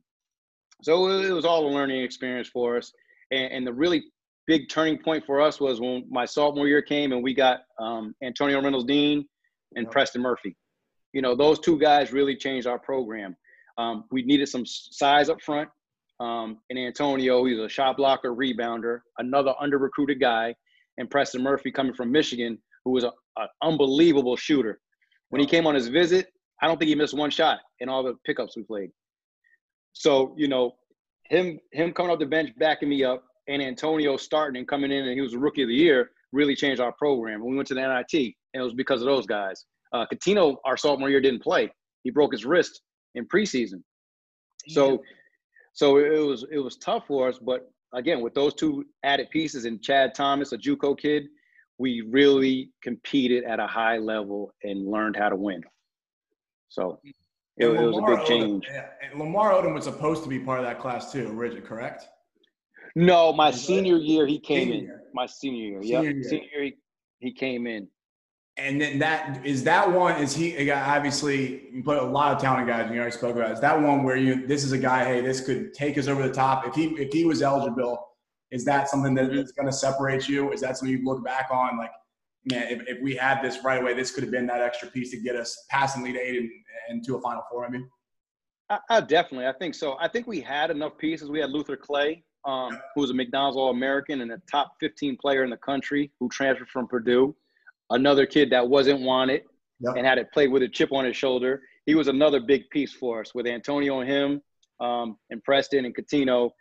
So 0.82 1.08
it 1.08 1.32
was 1.32 1.46
all 1.46 1.68
a 1.68 1.72
learning 1.72 2.04
experience 2.04 2.50
for 2.50 2.78
us. 2.78 2.92
And, 3.32 3.52
and 3.52 3.68
the 3.68 3.74
really 3.74 4.04
big 4.48 4.70
turning 4.70 4.98
point 4.98 5.26
for 5.26 5.42
us 5.42 5.60
was 5.60 5.80
when 5.80 6.06
my 6.10 6.26
sophomore 6.26 6.68
year 6.68 6.82
came 6.82 7.12
and 7.12 7.24
we 7.24 7.34
got 7.34 7.62
um, 7.80 8.14
Antonio 8.22 8.62
Reynolds 8.62 8.86
Dean 8.86 9.26
and 9.76 9.86
yep. 9.86 9.92
Preston 9.92 10.22
Murphy. 10.22 10.56
You 11.14 11.22
know, 11.22 11.36
those 11.36 11.60
two 11.60 11.80
guys 11.80 12.12
really 12.12 12.36
changed 12.36 12.68
our 12.68 12.78
program. 12.78 13.36
Um, 13.78 14.06
we 14.12 14.24
needed 14.24 14.48
some 14.48 14.66
size 14.66 15.30
up 15.30 15.42
front. 15.42 15.70
Um, 16.20 16.60
and 16.70 16.80
Antonio, 16.80 17.44
he's 17.46 17.60
a 17.60 17.68
shot 17.68 17.98
blocker, 17.98 18.34
rebounder, 18.34 19.00
another 19.18 19.54
under 19.60 19.78
recruited 19.78 20.20
guy, 20.20 20.56
and 20.98 21.10
Preston 21.10 21.44
Murphy 21.44 21.72
coming 21.72 21.94
from 21.94 22.12
Michigan, 22.12 22.58
who 22.86 22.92
was 22.92 23.04
an 23.04 23.12
unbelievable 23.62 24.38
shooter. 24.38 24.80
When 25.36 25.42
he 25.42 25.48
came 25.48 25.68
on 25.68 25.76
his 25.76 25.90
visit, 25.90 26.32
I 26.62 26.66
don't 26.66 26.80
think 26.80 26.88
he 26.88 26.96
missed 26.96 27.14
one 27.14 27.30
shot 27.30 27.60
in 27.82 27.90
all 27.90 28.04
the 28.04 28.16
pickups 28.26 28.56
we 28.56 28.64
played. 28.64 28.90
So, 29.92 30.34
you 30.38 30.48
know, 30.48 30.78
him 31.26 31.60
him 31.74 31.92
coming 31.92 32.10
off 32.10 32.20
the 32.20 32.26
bench, 32.26 32.52
backing 32.58 32.88
me 32.88 33.04
up, 33.04 33.22
and 33.50 33.62
Antonio 33.62 34.16
starting 34.16 34.58
and 34.60 34.66
coming 34.66 34.94
in, 34.94 35.04
and 35.04 35.12
he 35.12 35.20
was 35.20 35.34
a 35.34 35.38
rookie 35.38 35.64
of 35.64 35.68
the 35.68 35.76
year, 35.76 36.12
really 36.32 36.56
changed 36.56 36.80
our 36.80 36.94
program. 36.94 37.42
When 37.42 37.52
we 37.52 37.58
went 37.58 37.68
to 37.68 37.74
the 37.74 37.82
NIT, 37.82 38.14
and 38.54 38.62
it 38.62 38.64
was 38.64 38.74
because 38.76 39.02
of 39.02 39.08
those 39.08 39.26
guys. 39.26 39.66
Uh, 39.92 40.06
Cuttino, 40.06 40.56
our 40.64 40.78
sophomore 40.78 41.10
year, 41.10 41.20
didn't 41.20 41.44
play. 41.44 41.70
He 42.04 42.12
broke 42.12 42.32
his 42.32 42.46
wrist 42.46 42.80
in 43.16 43.28
preseason. 43.28 43.84
So, 44.70 45.04
so 45.74 45.98
it 45.98 46.26
was 46.26 46.46
it 46.50 46.60
was 46.60 46.78
tough 46.78 47.08
for 47.08 47.28
us. 47.28 47.40
But 47.40 47.70
again, 47.94 48.22
with 48.22 48.36
those 48.36 48.54
two 48.54 48.86
added 49.04 49.30
pieces 49.32 49.66
and 49.66 49.84
Chad 49.84 50.16
Thomas, 50.16 50.54
a 50.54 50.58
JUCO 50.58 50.98
kid, 50.98 51.26
we 51.78 52.02
really 52.02 52.72
competed 52.82 53.44
at 53.44 53.60
a 53.60 53.68
high 53.68 53.98
level 53.98 54.54
and 54.64 54.88
learned 54.88 55.16
how 55.16 55.30
to 55.30 55.36
win. 55.36 55.62
So 56.70 57.00
it, 57.58 57.68
it 57.68 57.70
was 57.70 57.98
a 57.98 58.16
big 58.16 58.26
change. 58.26 58.68
Odom, 58.68 59.20
Lamar 59.20 59.52
Odom 59.54 59.74
was 59.74 59.86
supposed 59.86 60.24
to 60.24 60.30
be 60.30 60.40
part 60.40 60.60
of 60.60 60.66
that 60.66 60.80
class 60.80 61.12
too, 61.12 61.30
Rigid, 61.30 61.66
correct? 61.66 62.06
No, 62.96 63.34
my 63.34 63.52
senior 63.52 63.98
year 63.98 64.26
he 64.26 64.40
came 64.40 64.70
senior 64.70 64.94
in. 64.94 65.00
My 65.14 65.26
senior 65.26 65.82
year, 65.82 65.82
yeah. 65.84 66.02
Senior, 66.02 66.24
senior 66.24 66.48
year 66.54 66.64
he, 66.64 66.76
he 67.20 67.34
came 67.34 67.68
in. 67.68 67.88
And 68.58 68.80
then 68.80 69.00
that 69.00 69.46
is 69.46 69.66
that 69.66 69.92
one 69.92 70.22
is 70.22 70.34
he 70.34 70.64
got 70.64 70.88
obviously 70.88 71.68
you 71.74 71.84
put 71.84 71.98
a 71.98 72.06
lot 72.06 72.34
of 72.34 72.42
talented 72.42 72.68
guys 72.68 72.90
you 72.90 72.98
already 72.98 73.12
spoke 73.12 73.36
about. 73.36 73.52
Is 73.52 73.60
that 73.60 73.82
one 73.82 74.04
where 74.04 74.16
you 74.16 74.48
this 74.48 74.64
is 74.64 74.72
a 74.72 74.78
guy, 74.78 75.04
hey, 75.04 75.20
this 75.20 75.42
could 75.42 75.74
take 75.74 75.98
us 75.98 76.08
over 76.08 76.26
the 76.26 76.34
top. 76.34 76.66
If 76.66 76.74
he 76.74 76.86
if 76.96 77.12
he 77.12 77.26
was 77.26 77.42
eligible, 77.42 78.08
is 78.52 78.66
that 78.66 78.90
something 78.90 79.14
that 79.16 79.32
is 79.32 79.52
going 79.52 79.68
to 79.68 79.74
separate 79.74 80.28
you? 80.28 80.52
Is 80.52 80.62
that 80.62 80.78
something 80.78 80.98
you 80.98 81.04
look 81.04 81.24
back 81.24 81.50
on 81.52 81.78
like, 81.78 81.92
man, 82.52 82.68
if, 82.70 82.88
if 82.88 83.02
we 83.02 83.16
had 83.16 83.42
this 83.42 83.64
right 83.64 83.82
away, 83.82 83.94
this 83.94 84.12
could 84.12 84.24
have 84.24 84.32
been 84.32 84.48
that 84.48 84.62
extra 84.62 84.88
piece 84.90 85.12
to 85.12 85.18
get 85.18 85.36
us 85.36 85.66
past 85.70 85.98
Elite 85.98 86.18
Eight 86.18 86.38
and, 86.38 86.52
and 86.90 87.06
to 87.06 87.16
a 87.16 87.22
final 87.22 87.44
four, 87.50 87.66
I 87.66 87.70
mean? 87.70 87.90
I, 88.70 88.80
I 88.90 89.02
definitely, 89.02 89.48
I 89.48 89.54
think 89.54 89.76
so. 89.76 89.98
I 90.00 90.08
think 90.08 90.28
we 90.28 90.42
had 90.42 90.72
enough 90.72 90.98
pieces. 90.98 91.30
We 91.30 91.40
had 91.40 91.50
Luther 91.50 91.78
Clay, 91.78 92.24
um, 92.46 92.80
who 92.94 93.02
was 93.02 93.10
a 93.10 93.14
McDonald's 93.14 93.58
All 93.58 93.72
American 93.72 94.22
and 94.22 94.32
a 94.32 94.42
top 94.50 94.74
15 94.80 95.18
player 95.18 95.44
in 95.44 95.50
the 95.50 95.58
country 95.58 96.12
who 96.20 96.30
transferred 96.30 96.70
from 96.70 96.88
Purdue. 96.88 97.36
Another 97.90 98.26
kid 98.26 98.50
that 98.52 98.68
wasn't 98.68 99.02
wanted 99.02 99.44
and 99.82 100.06
had 100.06 100.16
to 100.16 100.26
play 100.26 100.48
with 100.48 100.64
a 100.64 100.68
chip 100.68 100.92
on 100.92 101.06
his 101.06 101.16
shoulder. 101.16 101.62
He 101.86 101.96
was 101.96 102.08
another 102.08 102.40
big 102.40 102.70
piece 102.70 102.94
for 102.94 103.22
us 103.22 103.36
with 103.36 103.46
Antonio 103.46 104.00
and 104.00 104.10
him 104.10 104.42
um, 104.80 105.18
and 105.30 105.44
Preston 105.44 105.86
and 105.86 105.96
Cuttino. 105.96 106.52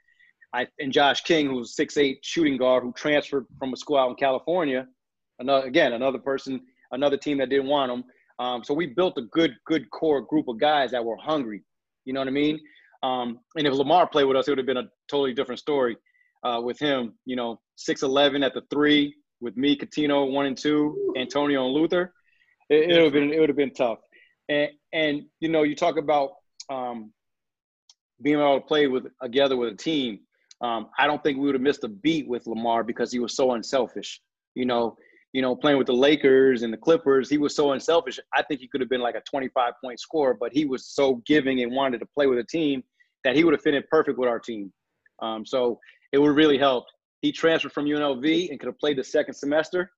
I, 0.54 0.68
and 0.78 0.92
Josh 0.92 1.23
King, 1.23 1.49
who's 1.49 1.75
six 1.75 1.96
eight 1.96 2.20
shooting 2.23 2.56
guard 2.56 2.84
who 2.84 2.92
transferred 2.92 3.46
from 3.58 3.73
a 3.73 3.76
school 3.76 3.99
out 3.99 4.11
in 4.11 4.14
California. 4.14 4.87
Another 5.40 5.66
again, 5.66 5.92
another 5.94 6.18
person, 6.18 6.61
another 6.92 7.16
team 7.16 7.38
that 7.38 7.50
didn't 7.50 7.66
want 7.66 7.90
him. 7.90 8.04
Um, 8.38 8.64
so 8.64 8.73
we 8.73 8.87
built 8.87 9.18
a 9.18 9.23
good, 9.23 9.56
good 9.66 9.90
core 9.90 10.20
group 10.20 10.49
of 10.49 10.58
guys 10.61 10.92
that 10.92 11.04
were 11.04 11.16
hungry. 11.16 11.62
You 12.04 12.12
know 12.12 12.20
what 12.20 12.28
I 12.28 12.32
mean? 12.32 12.61
Um, 13.02 13.40
and 13.56 13.66
if 13.66 13.75
Lamar 13.75 14.06
played 14.06 14.25
with 14.25 14.37
us, 14.37 14.46
it 14.46 14.52
would 14.52 14.58
have 14.58 14.66
been 14.66 14.76
a 14.76 14.88
totally 15.08 15.34
different 15.34 15.61
story. 15.61 15.96
Uh, 16.42 16.61
with 16.62 16.78
him, 16.78 17.14
you 17.25 17.37
know, 17.37 17.61
six 17.76 18.02
eleven 18.02 18.42
at 18.42 18.54
the 18.54 18.62
three, 18.70 19.14
with 19.40 19.56
me, 19.56 19.76
Cuttino 19.76 20.30
one 20.30 20.46
and 20.46 20.56
two, 20.56 21.12
Antonio 21.16 21.64
and 21.64 21.75
Luther, 21.75 22.12
it, 22.68 22.90
it 22.90 22.94
would 22.94 23.04
have 23.04 23.12
been 23.12 23.32
it 23.32 23.40
would 23.40 23.49
have 23.49 23.56
been 23.56 23.75
tough. 23.75 23.99
And 24.49 24.68
and 24.92 25.23
you 25.40 25.49
know, 25.49 25.62
you 25.62 25.75
talk 25.75 25.96
about 25.96 26.30
um, 26.70 27.12
being 28.23 28.38
able 28.38 28.61
to 28.61 28.66
play 28.66 28.87
with 28.87 29.06
together 29.23 29.56
with 29.56 29.73
a 29.73 29.76
team. 29.76 30.20
Um, 30.64 30.88
I 30.99 31.06
don't 31.06 31.23
think 31.23 31.37
we 31.37 31.44
would 31.44 31.54
have 31.54 31.62
missed 31.62 31.85
a 31.85 31.88
beat 31.88 32.26
with 32.26 32.47
Lamar 32.47 32.85
because 32.85 33.12
he 33.12 33.18
was 33.18 33.37
so 33.37 33.52
unselfish. 33.52 34.23
You 34.54 34.64
know, 34.64 34.97
you 35.35 35.42
know, 35.42 35.54
playing 35.54 35.76
with 35.76 35.88
the 35.88 35.92
Lakers 35.92 36.62
and 36.62 36.73
the 36.73 36.78
Clippers, 36.78 37.28
he 37.28 37.37
was 37.37 37.54
so 37.54 37.73
unselfish. 37.73 38.18
I 38.33 38.42
think 38.42 38.61
he 38.61 38.68
could 38.68 38.80
have 38.80 38.88
been 38.88 39.02
like 39.02 39.14
a 39.14 39.23
25 39.28 39.75
point 39.85 40.00
scorer, 40.00 40.35
but 40.40 40.52
he 40.54 40.64
was 40.64 40.87
so 40.87 41.23
giving 41.26 41.62
and 41.62 41.71
wanted 41.73 41.99
to 41.99 42.06
play 42.06 42.26
with 42.26 42.38
a 42.38 42.44
team 42.44 42.83
that 43.25 43.37
he 43.37 43.44
would 43.44 43.52
have 43.52 43.61
fit 43.61 43.75
in 43.75 43.83
perfect 43.90 44.18
with 44.18 44.28
our 44.28 44.38
team. 44.38 44.73
Um, 45.21 45.44
so 45.44 45.78
it 46.12 46.18
would 46.18 46.35
really 46.35 46.56
helped. 46.56 46.90
He 47.21 47.30
transferred 47.30 47.73
from 47.73 47.85
UNLV 47.85 48.50
and 48.50 48.59
could 48.59 48.66
have 48.66 48.78
played 48.78 48.97
the 48.97 49.04
second 49.04 49.35
semester, 49.35 49.90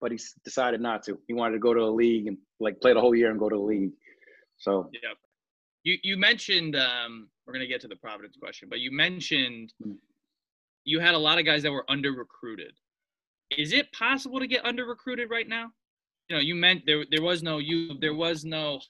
but 0.00 0.12
he 0.12 0.18
decided 0.44 0.80
not 0.80 1.02
to. 1.04 1.18
He 1.26 1.34
wanted 1.34 1.54
to 1.54 1.60
go 1.60 1.74
to 1.74 1.80
a 1.80 1.90
league 1.90 2.28
and 2.28 2.38
like 2.60 2.80
play 2.80 2.92
the 2.92 3.00
whole 3.00 3.16
year 3.16 3.30
and 3.30 3.40
go 3.40 3.48
to 3.48 3.56
the 3.56 3.62
league. 3.62 3.92
So 4.58 4.90
yeah, 4.92 5.10
you 5.82 5.98
you 6.04 6.16
mentioned 6.16 6.76
um, 6.76 7.30
we're 7.46 7.52
gonna 7.52 7.66
get 7.66 7.80
to 7.82 7.88
the 7.88 7.96
Providence 7.96 8.36
question, 8.36 8.68
but 8.68 8.80
you 8.80 8.90
mentioned 8.90 9.72
Mm. 9.84 9.98
you 10.84 11.00
had 11.00 11.14
a 11.14 11.18
lot 11.18 11.38
of 11.38 11.44
guys 11.44 11.62
that 11.62 11.72
were 11.72 11.84
under 11.90 12.12
recruited. 12.12 12.74
Is 13.50 13.72
it 13.72 13.90
possible 13.92 14.38
to 14.40 14.46
get 14.46 14.64
under 14.64 14.84
recruited 14.86 15.30
right 15.30 15.48
now? 15.48 15.70
You 16.28 16.36
know, 16.36 16.40
you 16.42 16.54
meant 16.54 16.86
there 16.86 17.04
there 17.10 17.22
was 17.22 17.42
no 17.42 17.58
you 17.58 17.98
there 18.00 18.14
was 18.14 18.44
no 18.44 18.80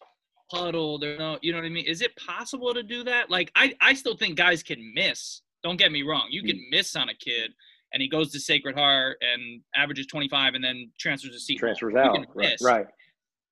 huddle 0.52 0.98
there 0.98 1.16
no 1.18 1.38
you 1.42 1.52
know 1.52 1.58
what 1.58 1.64
I 1.64 1.70
mean? 1.70 1.86
Is 1.86 2.00
it 2.00 2.14
possible 2.16 2.72
to 2.74 2.82
do 2.82 3.02
that? 3.04 3.30
Like 3.30 3.50
I 3.56 3.74
I 3.80 3.94
still 3.94 4.16
think 4.16 4.36
guys 4.36 4.62
can 4.62 4.92
miss. 4.94 5.42
Don't 5.62 5.76
get 5.78 5.90
me 5.92 6.02
wrong. 6.02 6.28
You 6.30 6.42
can 6.42 6.60
miss 6.70 6.94
on 6.94 7.08
a 7.08 7.14
kid 7.14 7.52
and 7.92 8.02
he 8.02 8.08
goes 8.08 8.30
to 8.32 8.40
Sacred 8.40 8.74
Heart 8.76 9.18
and 9.22 9.62
averages 9.74 10.06
25 10.06 10.54
and 10.54 10.62
then 10.64 10.92
transfers 10.98 11.32
to 11.32 11.40
Seton. 11.40 11.68
Hall. 11.68 11.74
transfers 11.76 11.94
out. 11.96 12.26
Right. 12.34 12.50
miss. 12.50 12.62
right. 12.62 12.86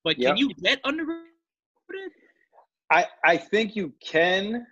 But 0.05 0.19
Yep. 0.19 0.29
can 0.31 0.37
you 0.37 0.53
get 0.55 0.81
under 0.85 1.05
recruited? 1.05 2.13
I, 2.91 3.07
I 3.25 3.37
think 3.39 3.75
you 3.77 3.95
can, 4.05 4.67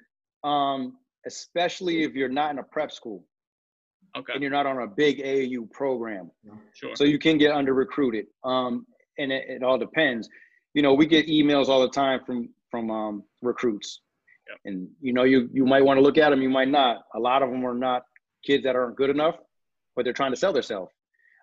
um, 0.44 0.96
especially 1.26 2.02
if 2.02 2.14
you're 2.14 2.28
not 2.28 2.50
in 2.52 2.58
a 2.58 2.62
prep 2.62 2.90
school 2.92 3.24
Okay, 4.16 4.32
and 4.32 4.42
you're 4.42 4.50
not 4.50 4.66
on 4.66 4.78
a 4.82 4.86
big 4.88 5.18
AAU 5.22 5.70
program. 5.70 6.30
sure. 6.74 6.96
So 6.96 7.04
you 7.04 7.18
can 7.18 7.38
get 7.38 7.52
under 7.52 7.74
recruited. 7.74 8.26
Um, 8.42 8.84
and 9.18 9.30
it, 9.30 9.44
it 9.48 9.62
all 9.62 9.78
depends. 9.78 10.28
You 10.74 10.82
know, 10.82 10.94
we 10.94 11.06
get 11.06 11.26
emails 11.28 11.68
all 11.68 11.80
the 11.82 11.88
time 11.90 12.20
from 12.26 12.48
from 12.70 12.90
um, 12.90 13.22
recruits, 13.42 14.00
Yep. 14.48 14.58
and 14.64 14.88
you 15.00 15.12
know, 15.12 15.22
you 15.24 15.48
you 15.52 15.64
might 15.64 15.84
want 15.84 15.98
to 15.98 16.02
look 16.02 16.18
at 16.18 16.30
them, 16.30 16.42
you 16.42 16.48
might 16.50 16.68
not. 16.68 17.02
A 17.14 17.18
lot 17.20 17.42
of 17.42 17.50
them 17.50 17.64
are 17.64 17.74
not 17.74 18.02
kids 18.44 18.64
that 18.64 18.74
aren't 18.74 18.96
good 18.96 19.10
enough, 19.10 19.36
but 19.94 20.04
they're 20.04 20.12
trying 20.20 20.32
to 20.32 20.36
sell 20.36 20.52
themselves. 20.52 20.90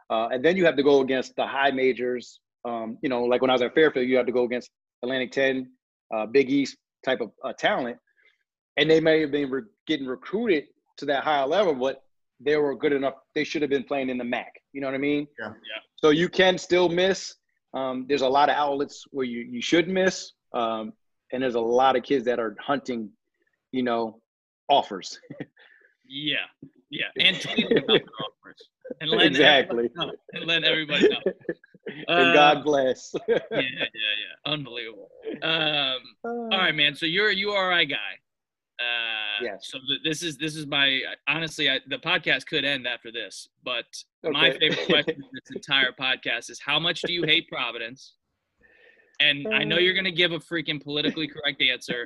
Uh, 0.09 0.27
and 0.31 0.43
then 0.43 0.57
you 0.57 0.65
have 0.65 0.75
to 0.77 0.83
go 0.83 1.01
against 1.01 1.35
the 1.35 1.45
high 1.45 1.71
majors. 1.71 2.39
Um, 2.65 2.97
you 3.01 3.09
know, 3.09 3.23
like 3.23 3.41
when 3.41 3.49
I 3.49 3.53
was 3.53 3.61
at 3.61 3.73
Fairfield, 3.75 4.07
you 4.07 4.17
had 4.17 4.25
to 4.25 4.31
go 4.33 4.43
against 4.43 4.69
Atlantic 5.03 5.31
10, 5.31 5.69
uh, 6.13 6.25
Big 6.25 6.49
East 6.49 6.75
type 7.05 7.21
of 7.21 7.31
uh, 7.45 7.53
talent, 7.53 7.97
and 8.77 8.89
they 8.89 8.99
may 8.99 9.21
have 9.21 9.31
been 9.31 9.49
re- 9.49 9.61
getting 9.85 10.07
recruited 10.07 10.65
to 10.97 11.05
that 11.05 11.23
higher 11.23 11.45
level, 11.45 11.73
but 11.75 12.03
they 12.39 12.55
were 12.57 12.75
good 12.75 12.93
enough. 12.93 13.15
They 13.35 13.43
should 13.43 13.61
have 13.61 13.69
been 13.71 13.83
playing 13.83 14.09
in 14.09 14.17
the 14.17 14.23
MAC. 14.23 14.61
You 14.73 14.81
know 14.81 14.87
what 14.87 14.93
I 14.93 14.99
mean? 14.99 15.27
Yeah. 15.39 15.47
Yeah. 15.49 15.81
So 15.95 16.09
you 16.11 16.29
can 16.29 16.57
still 16.57 16.87
miss. 16.89 17.35
Um, 17.73 18.05
there's 18.07 18.21
a 18.21 18.27
lot 18.29 18.49
of 18.49 18.55
outlets 18.55 19.05
where 19.11 19.25
you 19.25 19.39
you 19.41 19.61
should 19.61 19.87
miss, 19.89 20.31
um, 20.53 20.93
and 21.31 21.43
there's 21.43 21.55
a 21.55 21.59
lot 21.59 21.95
of 21.95 22.03
kids 22.03 22.25
that 22.25 22.39
are 22.39 22.55
hunting, 22.59 23.09
you 23.71 23.83
know, 23.83 24.21
offers. 24.69 25.19
Yeah, 26.07 26.37
yeah, 26.89 27.05
and 27.19 27.35
tweeting 27.35 27.71
about 27.71 27.87
their 27.87 28.01
offers 28.25 28.69
and 29.01 29.09
letting 29.09 29.27
Exactly. 29.27 29.89
everybody 29.89 30.07
know, 30.07 30.13
and 30.33 30.45
letting 30.45 30.63
everybody 30.63 31.09
know. 31.09 31.19
and 32.07 32.09
Uh, 32.09 32.33
God 32.33 32.63
bless. 32.63 33.13
Yeah, 33.27 33.39
yeah, 33.51 33.59
yeah, 33.93 34.51
unbelievable. 34.53 35.09
Um, 35.41 35.99
all 36.23 36.49
right, 36.49 36.73
man. 36.75 36.95
So 36.95 37.05
you're 37.05 37.29
a 37.29 37.35
URI 37.35 37.85
guy. 37.85 38.13
Uh, 38.79 39.17
Yes. 39.41 39.67
So 39.69 39.77
th- 39.87 40.01
this 40.03 40.23
is 40.23 40.37
this 40.37 40.55
is 40.55 40.65
my 40.65 40.99
honestly, 41.27 41.69
I, 41.69 41.79
the 41.87 41.99
podcast 41.99 42.47
could 42.47 42.65
end 42.65 42.87
after 42.87 43.11
this, 43.11 43.49
but 43.63 43.85
my 44.23 44.49
favorite 44.51 44.85
question 44.87 45.23
of 45.23 45.29
this 45.31 45.55
entire 45.55 45.91
podcast 45.91 46.49
is 46.49 46.59
how 46.59 46.79
much 46.79 47.01
do 47.01 47.13
you 47.13 47.23
hate 47.23 47.47
Providence? 47.47 48.15
And 49.19 49.47
I 49.53 49.63
know 49.63 49.77
you're 49.77 49.93
gonna 49.93 50.11
give 50.11 50.31
a 50.31 50.39
freaking 50.39 50.81
politically 50.81 51.27
correct 51.27 51.61
answer, 51.61 52.05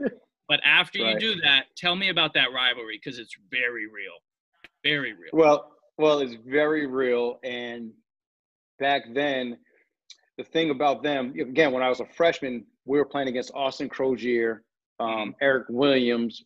but 0.49 0.59
after 0.65 0.99
you 0.99 1.19
do 1.19 1.41
that, 1.41 1.65
tell 1.77 1.95
me 1.95 2.09
about 2.09 2.33
that 2.33 2.51
rivalry 2.53 2.99
because 3.01 3.19
it's 3.19 3.35
very 3.49 3.85
real, 3.87 4.13
very 4.83 5.13
real. 5.13 5.31
Well, 5.33 5.71
well, 5.97 6.19
it's 6.19 6.35
very 6.45 6.85
real. 6.87 7.39
And 7.43 7.91
back 8.79 9.03
then, 9.13 9.57
the 10.37 10.43
thing 10.43 10.69
about 10.69 11.03
them, 11.03 11.33
again, 11.39 11.71
when 11.71 11.83
I 11.83 11.89
was 11.89 11.99
a 11.99 12.05
freshman, 12.05 12.65
we 12.85 12.97
were 12.97 13.05
playing 13.05 13.27
against 13.27 13.51
Austin 13.53 13.87
Croshere, 13.89 14.59
um, 14.99 15.35
Eric 15.41 15.67
Williams. 15.69 16.43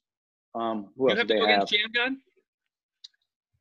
Um, 0.56 0.88
who 0.98 1.06
you 1.06 1.10
else 1.10 1.20
have 1.20 1.28
they 1.28 1.36
have? 1.36 1.44
against 1.44 1.74
Shammgod? 1.74 2.16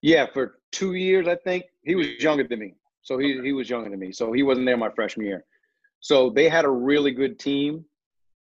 Yeah, 0.00 0.26
for 0.32 0.60
two 0.70 0.94
years, 0.94 1.26
I 1.26 1.36
think 1.36 1.64
he 1.82 1.94
was 1.94 2.06
younger 2.22 2.46
than 2.46 2.60
me. 2.60 2.74
So 3.02 3.18
he 3.18 3.40
he 3.42 3.52
was 3.52 3.68
younger 3.68 3.90
than 3.90 3.98
me. 3.98 4.12
So 4.12 4.32
he 4.32 4.42
wasn't 4.42 4.66
there 4.66 4.76
my 4.76 4.90
freshman 4.90 5.26
year. 5.26 5.44
So 6.00 6.30
they 6.30 6.48
had 6.48 6.64
a 6.64 6.70
really 6.70 7.10
good 7.10 7.38
team, 7.38 7.84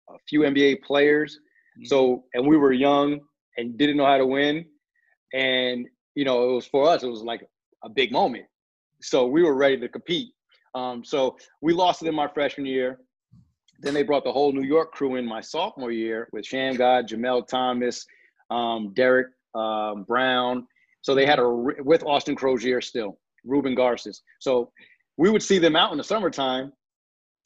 a 0.08 0.14
few 0.28 0.40
NBA 0.40 0.82
players. 0.82 1.38
So 1.84 2.24
and 2.34 2.46
we 2.46 2.56
were 2.56 2.72
young 2.72 3.20
and 3.56 3.78
didn't 3.78 3.96
know 3.96 4.06
how 4.06 4.18
to 4.18 4.26
win, 4.26 4.66
and 5.32 5.86
you 6.14 6.24
know 6.24 6.50
it 6.50 6.54
was 6.54 6.66
for 6.66 6.88
us. 6.88 7.02
It 7.02 7.08
was 7.08 7.22
like 7.22 7.46
a 7.84 7.88
big 7.88 8.12
moment. 8.12 8.44
So 9.00 9.26
we 9.26 9.42
were 9.42 9.54
ready 9.54 9.78
to 9.78 9.88
compete. 9.88 10.32
Um, 10.74 11.04
so 11.04 11.36
we 11.62 11.72
lost 11.72 12.02
it 12.02 12.08
in 12.08 12.14
my 12.14 12.28
freshman 12.28 12.66
year. 12.66 12.98
Then 13.80 13.94
they 13.94 14.02
brought 14.02 14.24
the 14.24 14.32
whole 14.32 14.52
New 14.52 14.66
York 14.66 14.92
crew 14.92 15.16
in 15.16 15.24
my 15.24 15.40
sophomore 15.40 15.90
year 15.90 16.28
with 16.32 16.44
Shammgod, 16.44 17.08
Jamel 17.08 17.46
Thomas, 17.46 18.04
um, 18.50 18.92
Derek 18.94 19.28
um, 19.54 20.04
Brown. 20.04 20.66
So 21.02 21.14
they 21.14 21.26
had 21.26 21.38
a 21.38 21.48
with 21.48 22.04
Austin 22.04 22.36
Croshere 22.36 22.82
still, 22.82 23.18
Ruben 23.44 23.74
Garces. 23.74 24.22
So 24.38 24.72
we 25.16 25.30
would 25.30 25.42
see 25.42 25.58
them 25.58 25.76
out 25.76 25.92
in 25.92 25.98
the 25.98 26.04
summertime, 26.04 26.72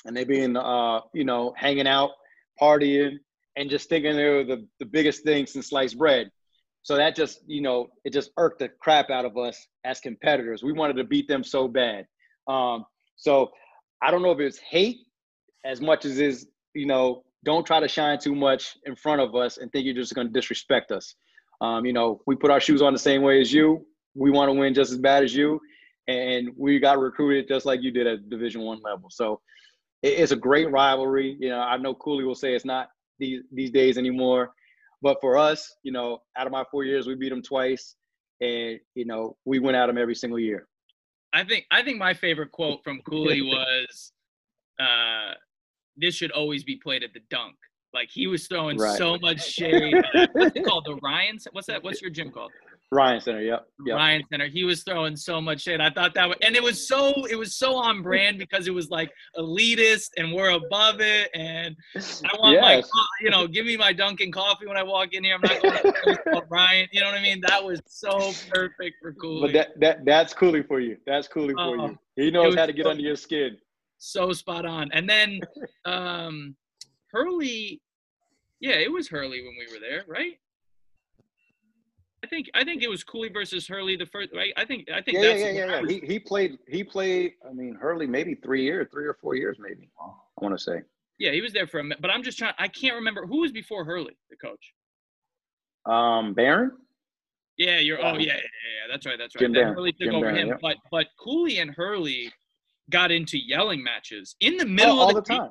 and 0.04 0.16
they 0.16 0.24
being 0.24 0.56
uh, 0.56 1.00
you 1.12 1.24
know 1.24 1.54
hanging 1.56 1.86
out, 1.86 2.10
partying, 2.60 3.18
and 3.56 3.70
just 3.70 3.88
thinking 3.88 4.16
they 4.16 4.28
were 4.28 4.44
the, 4.44 4.66
the 4.80 4.86
biggest 4.86 5.22
thing 5.22 5.46
since 5.46 5.68
sliced 5.68 5.98
bread. 5.98 6.30
So 6.82 6.96
that 6.96 7.16
just 7.16 7.40
you 7.46 7.62
know 7.62 7.88
it 8.04 8.12
just 8.12 8.30
irked 8.36 8.58
the 8.58 8.68
crap 8.68 9.10
out 9.10 9.24
of 9.24 9.36
us 9.36 9.66
as 9.84 10.00
competitors. 10.00 10.62
We 10.62 10.72
wanted 10.72 10.96
to 10.96 11.04
beat 11.04 11.28
them 11.28 11.44
so 11.44 11.68
bad. 11.68 12.06
Um, 12.46 12.84
so 13.16 13.52
I 14.02 14.10
don't 14.10 14.22
know 14.22 14.32
if 14.32 14.40
it's 14.40 14.58
hate 14.58 14.98
as 15.64 15.80
much 15.80 16.04
as 16.04 16.18
is 16.18 16.48
you 16.74 16.86
know 16.86 17.24
don't 17.44 17.66
try 17.66 17.80
to 17.80 17.88
shine 17.88 18.18
too 18.18 18.34
much 18.34 18.76
in 18.86 18.96
front 18.96 19.20
of 19.20 19.34
us 19.34 19.58
and 19.58 19.70
think 19.70 19.84
you're 19.84 19.94
just 19.94 20.14
going 20.14 20.26
to 20.26 20.32
disrespect 20.32 20.90
us. 20.90 21.14
Um, 21.60 21.86
you 21.86 21.92
know, 21.92 22.20
we 22.26 22.34
put 22.34 22.50
our 22.50 22.60
shoes 22.60 22.82
on 22.82 22.92
the 22.92 22.98
same 22.98 23.22
way 23.22 23.40
as 23.40 23.52
you. 23.52 23.86
We 24.14 24.30
want 24.30 24.48
to 24.48 24.52
win 24.52 24.74
just 24.74 24.92
as 24.92 24.98
bad 24.98 25.24
as 25.24 25.34
you, 25.34 25.60
and 26.08 26.50
we 26.56 26.78
got 26.78 26.98
recruited 26.98 27.48
just 27.48 27.66
like 27.66 27.82
you 27.82 27.90
did 27.90 28.06
at 28.06 28.28
Division 28.28 28.62
One 28.62 28.80
level. 28.82 29.08
So 29.10 29.40
it's 30.02 30.32
a 30.32 30.36
great 30.36 30.70
rivalry. 30.70 31.36
You 31.40 31.50
know, 31.50 31.60
I 31.60 31.76
know 31.78 31.94
Cooley 31.94 32.24
will 32.24 32.34
say 32.34 32.54
it's 32.54 32.64
not 32.64 32.88
these 33.18 33.42
these 33.52 33.70
days 33.70 33.98
anymore, 33.98 34.52
but 35.02 35.18
for 35.20 35.36
us, 35.36 35.74
you 35.82 35.92
know, 35.92 36.18
out 36.36 36.46
of 36.46 36.52
my 36.52 36.64
four 36.70 36.84
years, 36.84 37.06
we 37.06 37.14
beat 37.14 37.30
them 37.30 37.42
twice, 37.42 37.96
and 38.40 38.78
you 38.94 39.04
know, 39.04 39.36
we 39.44 39.58
went 39.58 39.76
at 39.76 39.86
them 39.86 39.98
every 39.98 40.14
single 40.14 40.38
year. 40.38 40.68
I 41.32 41.44
think 41.44 41.66
I 41.70 41.82
think 41.82 41.98
my 41.98 42.14
favorite 42.14 42.52
quote 42.52 42.84
from 42.84 43.00
Cooley 43.08 43.42
was, 43.42 44.12
uh, 44.78 45.34
"This 45.96 46.14
should 46.14 46.30
always 46.32 46.64
be 46.64 46.76
played 46.76 47.02
at 47.02 47.12
the 47.14 47.20
dunk." 47.30 47.56
Like 47.92 48.08
he 48.12 48.26
was 48.26 48.48
throwing 48.48 48.76
Right. 48.76 48.98
so 48.98 49.16
much 49.18 49.40
shade. 49.48 49.94
What's 50.32 50.56
it 50.56 50.64
called? 50.66 50.84
The 50.84 50.96
Ryan? 50.96 51.38
What's 51.52 51.68
that? 51.68 51.82
What's 51.84 52.02
your 52.02 52.10
gym 52.10 52.30
called? 52.32 52.50
Ryan 52.90 53.20
Center, 53.20 53.40
yep, 53.40 53.66
yep. 53.86 53.96
Ryan 53.96 54.22
Center. 54.30 54.46
He 54.46 54.62
was 54.62 54.84
throwing 54.84 55.16
so 55.16 55.40
much 55.40 55.62
shade. 55.62 55.80
I 55.80 55.90
thought 55.90 56.14
that, 56.14 56.28
was, 56.28 56.36
and 56.42 56.54
it 56.54 56.62
was 56.62 56.86
so 56.86 57.24
it 57.26 57.34
was 57.34 57.56
so 57.56 57.74
on 57.76 58.02
brand 58.02 58.38
because 58.38 58.68
it 58.68 58.74
was 58.74 58.88
like 58.90 59.10
elitist, 59.36 60.10
and 60.16 60.32
we're 60.32 60.50
above 60.50 61.00
it. 61.00 61.30
And 61.34 61.74
I 61.96 62.36
want 62.38 62.60
my, 62.60 62.76
Yes. 62.76 62.88
co- 62.90 63.00
you 63.22 63.30
know, 63.30 63.46
give 63.48 63.66
me 63.66 63.76
my 63.76 63.92
Dunkin' 63.92 64.30
coffee 64.32 64.66
when 64.66 64.76
I 64.76 64.82
walk 64.82 65.12
in 65.12 65.24
here. 65.24 65.34
I'm 65.36 65.40
not 65.40 65.62
going 65.62 66.16
to 66.16 66.42
Ryan. 66.48 66.88
You 66.92 67.00
know 67.00 67.06
what 67.08 67.18
I 67.18 67.22
mean? 67.22 67.40
That 67.48 67.64
was 67.64 67.80
so 67.86 68.32
perfect 68.52 68.96
for 69.00 69.12
Cooley. 69.14 69.40
But 69.40 69.52
that, 69.54 69.80
that 69.80 70.04
that's 70.04 70.32
Cooley 70.34 70.62
for 70.62 70.78
you. 70.80 70.96
That's 71.06 71.26
Cooley 71.26 71.54
for 71.54 71.60
Oh, 71.80 71.86
you. 71.86 71.98
He 72.16 72.30
knows 72.30 72.54
how 72.54 72.66
to 72.66 72.72
get 72.72 72.84
so- 72.84 72.90
under 72.90 73.02
your 73.02 73.16
skin. 73.16 73.56
So 73.98 74.32
spot 74.32 74.66
on. 74.66 74.90
And 74.92 75.08
then 75.08 75.40
um 75.84 76.56
Hurley, 77.12 77.80
yeah, 78.60 78.74
it 78.74 78.90
was 78.92 79.08
Hurley 79.08 79.42
when 79.42 79.54
we 79.58 79.72
were 79.72 79.80
there, 79.80 80.04
right? 80.08 80.38
I 82.22 82.26
think 82.26 82.50
I 82.54 82.64
think 82.64 82.82
it 82.82 82.88
was 82.88 83.04
Cooley 83.04 83.28
versus 83.28 83.66
Hurley 83.68 83.96
the 83.96 84.06
first. 84.06 84.30
Right? 84.34 84.52
I 84.56 84.64
think 84.64 84.88
I 84.90 85.02
think 85.02 85.16
Yeah, 85.18 85.22
yeah, 85.22 85.28
that's 85.28 85.40
yeah, 85.40 85.50
yeah, 85.50 85.66
yeah. 85.72 85.80
was- 85.82 85.90
He 85.90 86.00
he 86.00 86.18
played 86.18 86.58
he 86.68 86.82
played. 86.82 87.32
I 87.48 87.52
mean, 87.52 87.74
Hurley 87.74 88.06
maybe 88.06 88.34
three 88.34 88.62
years, 88.64 88.88
three 88.90 89.06
or 89.06 89.14
four 89.20 89.34
years, 89.36 89.58
maybe. 89.60 89.90
I 90.00 90.10
want 90.44 90.56
to 90.56 90.62
say. 90.62 90.82
yeah, 91.18 91.32
he 91.32 91.40
was 91.42 91.52
there 91.52 91.66
for 91.66 91.80
a 91.80 91.82
minute. 91.84 92.00
But 92.00 92.10
I'm 92.10 92.22
just 92.22 92.38
trying. 92.38 92.54
I 92.58 92.68
can't 92.68 92.94
remember 92.96 93.26
who 93.26 93.40
was 93.42 93.52
before 93.52 93.84
Hurley, 93.84 94.16
the 94.30 94.36
coach. 94.36 94.72
Um, 95.86 96.32
Baron. 96.34 96.72
Yeah, 97.58 97.78
you're. 97.78 98.00
Oh 98.02 98.14
Uh, 98.14 98.18
yeah, 98.18 98.32
yeah, 98.32 98.32
yeah. 98.36 98.90
That's 98.90 99.04
right. 99.06 99.18
That's 99.18 99.34
right. 99.36 99.40
Jim 99.40 99.52
Baron, 99.52 99.74
Hurley 99.74 99.92
took 99.92 100.00
Jim 100.06 100.14
over 100.14 100.26
Baron, 100.26 100.36
him. 100.40 100.48
yep. 100.48 100.58
But 100.62 100.76
but 100.90 101.06
Cooley 101.20 101.58
and 101.58 101.70
Hurley 101.72 102.32
got 102.90 103.10
into 103.10 103.38
yelling 103.38 103.82
matches 103.82 104.36
in 104.40 104.56
the 104.56 104.64
Oh, 104.64 104.68
middle 104.68 105.00
all 105.00 105.08
of 105.10 105.14
the 105.16 105.20
the, 105.22 105.28
game. 105.28 105.38
time. 105.40 105.50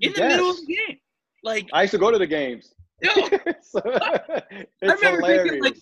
In 0.00 0.12
the 0.12 0.22
middle 0.22 0.50
of 0.50 0.56
the 0.56 0.66
game. 0.66 0.98
Like 1.42 1.68
I 1.72 1.82
used 1.82 1.92
to 1.92 1.98
go 1.98 2.10
to 2.10 2.18
the 2.18 2.26
games. 2.26 2.72
yo, 3.02 3.10
So, 3.62 3.80
I 3.84 4.42
it's 4.50 4.70
remember 4.82 5.20
hilarious. 5.20 5.42
thinking 5.50 5.62
like, 5.62 5.76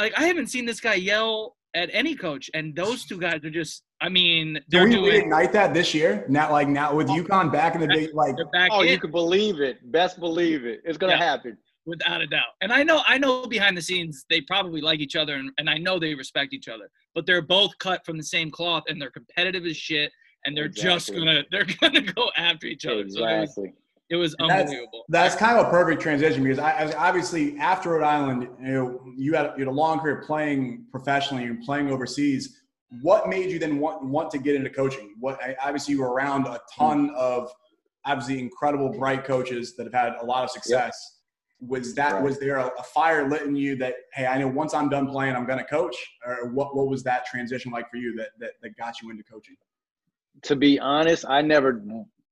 like 0.00 0.12
I 0.18 0.24
haven't 0.26 0.48
seen 0.48 0.66
this 0.66 0.80
guy 0.80 0.94
yell 0.94 1.56
at 1.74 1.90
any 1.92 2.14
coach, 2.14 2.50
and 2.54 2.74
those 2.74 3.04
two 3.04 3.18
guys 3.18 3.44
are 3.44 3.50
just. 3.50 3.82
I 4.00 4.08
mean, 4.10 4.58
they're 4.68 4.86
Can 4.88 5.02
we 5.02 5.10
doing. 5.10 5.30
reignite 5.30 5.52
that 5.52 5.72
this 5.72 5.94
year? 5.94 6.26
Now, 6.28 6.52
like 6.52 6.68
now 6.68 6.94
with 6.94 7.08
oh. 7.08 7.14
UConn 7.14 7.50
back 7.50 7.74
in 7.74 7.80
the 7.80 7.86
day, 7.86 8.08
like 8.12 8.36
back 8.52 8.70
oh, 8.72 8.82
in 8.82 8.88
you 8.88 8.98
can 8.98 9.10
believe 9.10 9.60
it. 9.60 9.78
Best 9.92 10.20
believe 10.20 10.66
it. 10.66 10.80
It's 10.84 10.98
gonna 10.98 11.12
Yeah. 11.14 11.18
happen. 11.24 11.56
without 11.86 12.20
a 12.22 12.26
doubt. 12.26 12.52
And 12.62 12.72
I 12.72 12.82
know, 12.82 13.02
I 13.06 13.18
know 13.18 13.46
behind 13.46 13.76
the 13.76 13.82
scenes 13.82 14.24
they 14.30 14.40
probably 14.40 14.80
like 14.80 15.00
each 15.00 15.16
other, 15.16 15.34
and, 15.34 15.50
and 15.58 15.68
I 15.70 15.76
know 15.78 15.98
they 15.98 16.14
respect 16.14 16.52
each 16.54 16.66
other. 16.68 16.90
But 17.14 17.24
they're 17.26 17.42
both 17.42 17.72
cut 17.78 18.04
from 18.06 18.16
the 18.16 18.22
same 18.24 18.50
cloth, 18.50 18.84
and 18.88 19.00
they're 19.00 19.10
competitive 19.10 19.64
as 19.66 19.76
shit, 19.76 20.10
and 20.44 20.56
they're 20.56 20.68
just 20.68 21.12
gonna 21.12 21.42
they're 21.50 21.66
gonna 21.80 22.00
go 22.02 22.30
after 22.36 22.66
each 22.66 22.86
other. 22.86 23.08
So 23.08 23.24
it 23.26 23.40
was, 23.40 23.50
Exactly. 23.50 23.74
it 24.10 24.16
was 24.16 24.34
That's- 24.38 24.60
unbelievable. 24.60 25.04
That's 25.08 25.34
kind 25.34 25.58
of 25.58 25.66
a 25.66 25.70
perfect 25.70 26.00
transition 26.02 26.42
because 26.42 26.58
I, 26.58 26.70
I 26.72 26.92
obviously 27.08 27.58
after 27.58 27.90
Rhode 27.90 28.04
Island, 28.04 28.48
you 28.60 28.72
know, 28.72 29.00
you 29.16 29.34
had, 29.34 29.52
you 29.56 29.60
had 29.64 29.68
a 29.68 29.70
long 29.70 29.98
career 30.00 30.22
playing 30.26 30.86
professionally 30.90 31.44
and 31.44 31.62
playing 31.64 31.90
overseas. 31.90 32.60
What 33.02 33.28
made 33.28 33.50
you 33.50 33.58
then 33.58 33.78
want 33.80 34.04
want 34.04 34.30
to 34.32 34.38
get 34.38 34.54
into 34.54 34.70
coaching? 34.70 35.14
What 35.20 35.42
I- 35.42 35.56
obviously 35.62 35.94
you 35.94 36.00
were 36.02 36.12
around 36.12 36.46
a 36.46 36.60
ton 36.78 37.10
of 37.16 37.50
obviously 38.04 38.38
incredible 38.38 38.90
bright 38.90 39.24
coaches 39.24 39.74
that 39.76 39.84
have 39.84 39.94
had 39.94 40.12
a 40.20 40.24
lot 40.24 40.44
of 40.44 40.50
success. 40.50 41.10
Was 41.60 41.94
that 41.94 42.12
Right. 42.14 42.22
was 42.22 42.38
there 42.38 42.56
a, 42.56 42.66
a 42.78 42.82
fire 42.82 43.26
lit 43.30 43.42
in 43.42 43.56
you 43.56 43.74
that 43.76 43.94
hey 44.12 44.26
I 44.26 44.36
know 44.38 44.48
once 44.48 44.74
I'm 44.74 44.90
done 44.90 45.06
playing 45.08 45.34
I'm 45.34 45.46
going 45.46 45.58
to 45.58 45.64
coach 45.64 45.96
or 46.26 46.50
what 46.52 46.76
what 46.76 46.88
was 46.88 47.02
that 47.04 47.24
transition 47.24 47.72
like 47.72 47.88
for 47.90 47.96
you 47.96 48.14
that 48.16 48.28
that, 48.38 48.50
that 48.62 48.76
got 48.76 49.00
you 49.00 49.10
into 49.10 49.22
coaching? 49.24 49.56
To 50.42 50.56
be 50.56 50.78
honest, 50.78 51.24
I 51.28 51.42
never 51.42 51.82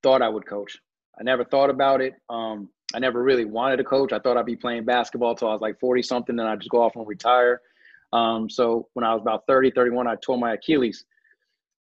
thought 0.03 0.23
I 0.23 0.29
would 0.29 0.47
coach. 0.47 0.79
I 1.19 1.23
never 1.23 1.45
thought 1.45 1.71
about 1.71 2.01
it. 2.01 2.15
Um, 2.29 2.69
I 2.95 2.99
never 2.99 3.23
really 3.23 3.45
wanted 3.45 3.77
to 3.79 3.85
coach. 3.85 4.13
I 4.13 4.19
thought 4.19 4.37
I'd 4.37 4.47
be 4.47 4.57
playing 4.57 4.85
basketball 4.85 5.35
till 5.35 5.49
I 5.49 5.53
was 5.53 5.61
like 5.61 5.81
40 5.81 6.03
something, 6.03 6.39
and 6.39 6.49
I'd 6.49 6.61
just 6.61 6.71
go 6.71 6.83
off 6.83 6.97
and 6.97 7.07
retire. 7.07 7.61
Um, 8.13 8.51
so 8.51 8.89
when 8.93 9.05
I 9.05 9.15
was 9.15 9.23
about 9.23 9.45
30, 9.47 9.71
31, 9.71 10.07
I 10.07 10.17
tore 10.17 10.39
my 10.39 10.55
Achilles 10.55 11.05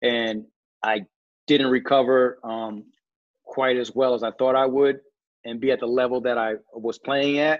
and 0.01 0.45
I 0.83 1.01
didn't 1.47 1.67
recover 1.67 2.39
um, 2.43 2.85
quite 3.43 3.77
as 3.77 3.93
well 3.93 4.13
as 4.13 4.23
I 4.23 4.31
thought 4.31 4.55
I 4.55 4.65
would 4.65 5.01
and 5.43 5.59
be 5.59 5.71
at 5.71 5.79
the 5.79 5.87
level 5.87 6.21
that 6.21 6.37
I 6.37 6.53
was 6.73 6.97
playing 6.99 7.39
at. 7.39 7.59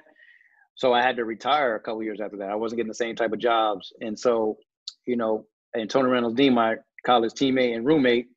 So 0.75 0.93
I 0.93 1.01
had 1.01 1.17
to 1.17 1.25
retire 1.25 1.75
a 1.75 1.79
couple 1.79 2.01
years 2.03 2.21
after 2.21 2.37
that. 2.37 2.49
I 2.49 2.55
wasn't 2.55 2.77
getting 2.77 2.89
the 2.89 2.95
same 2.95 3.15
type 3.15 3.33
of 3.33 3.39
jobs. 3.39 3.91
And 3.99 4.17
so, 4.17 4.57
you 5.05 5.17
know, 5.17 5.45
and 5.73 5.89
Tony 5.89 6.09
Reynolds 6.09 6.35
Dean, 6.35 6.53
my 6.53 6.75
college 7.05 7.33
teammate 7.33 7.75
and 7.75 7.85
roommate, 7.85 8.27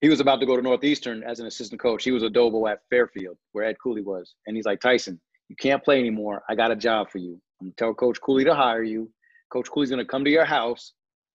he 0.00 0.08
was 0.08 0.20
about 0.20 0.40
to 0.40 0.46
go 0.46 0.56
to 0.56 0.62
Northeastern 0.62 1.22
as 1.22 1.40
an 1.40 1.46
assistant 1.46 1.80
coach. 1.80 2.04
He 2.04 2.10
was 2.10 2.22
a 2.22 2.28
Dobo 2.28 2.70
at 2.70 2.80
Fairfield, 2.90 3.38
where 3.52 3.64
Ed 3.64 3.76
Cooley 3.82 4.02
was. 4.02 4.34
And 4.46 4.56
he's 4.56 4.66
like, 4.66 4.80
Tyson, 4.80 5.20
you 5.48 5.56
can't 5.56 5.82
play 5.82 5.98
anymore. 5.98 6.42
I 6.48 6.54
got 6.54 6.70
a 6.70 6.76
job 6.76 7.10
for 7.10 7.18
you. 7.18 7.40
I'm 7.60 7.68
gonna 7.68 7.74
tell 7.78 7.94
Coach 7.94 8.20
Cooley 8.20 8.44
to 8.44 8.54
hire 8.54 8.82
you. 8.82 9.10
Coach 9.50 9.70
Cooley's 9.70 9.90
gonna 9.90 10.04
come 10.04 10.24
to 10.24 10.30
your 10.30 10.44
house 10.44 10.92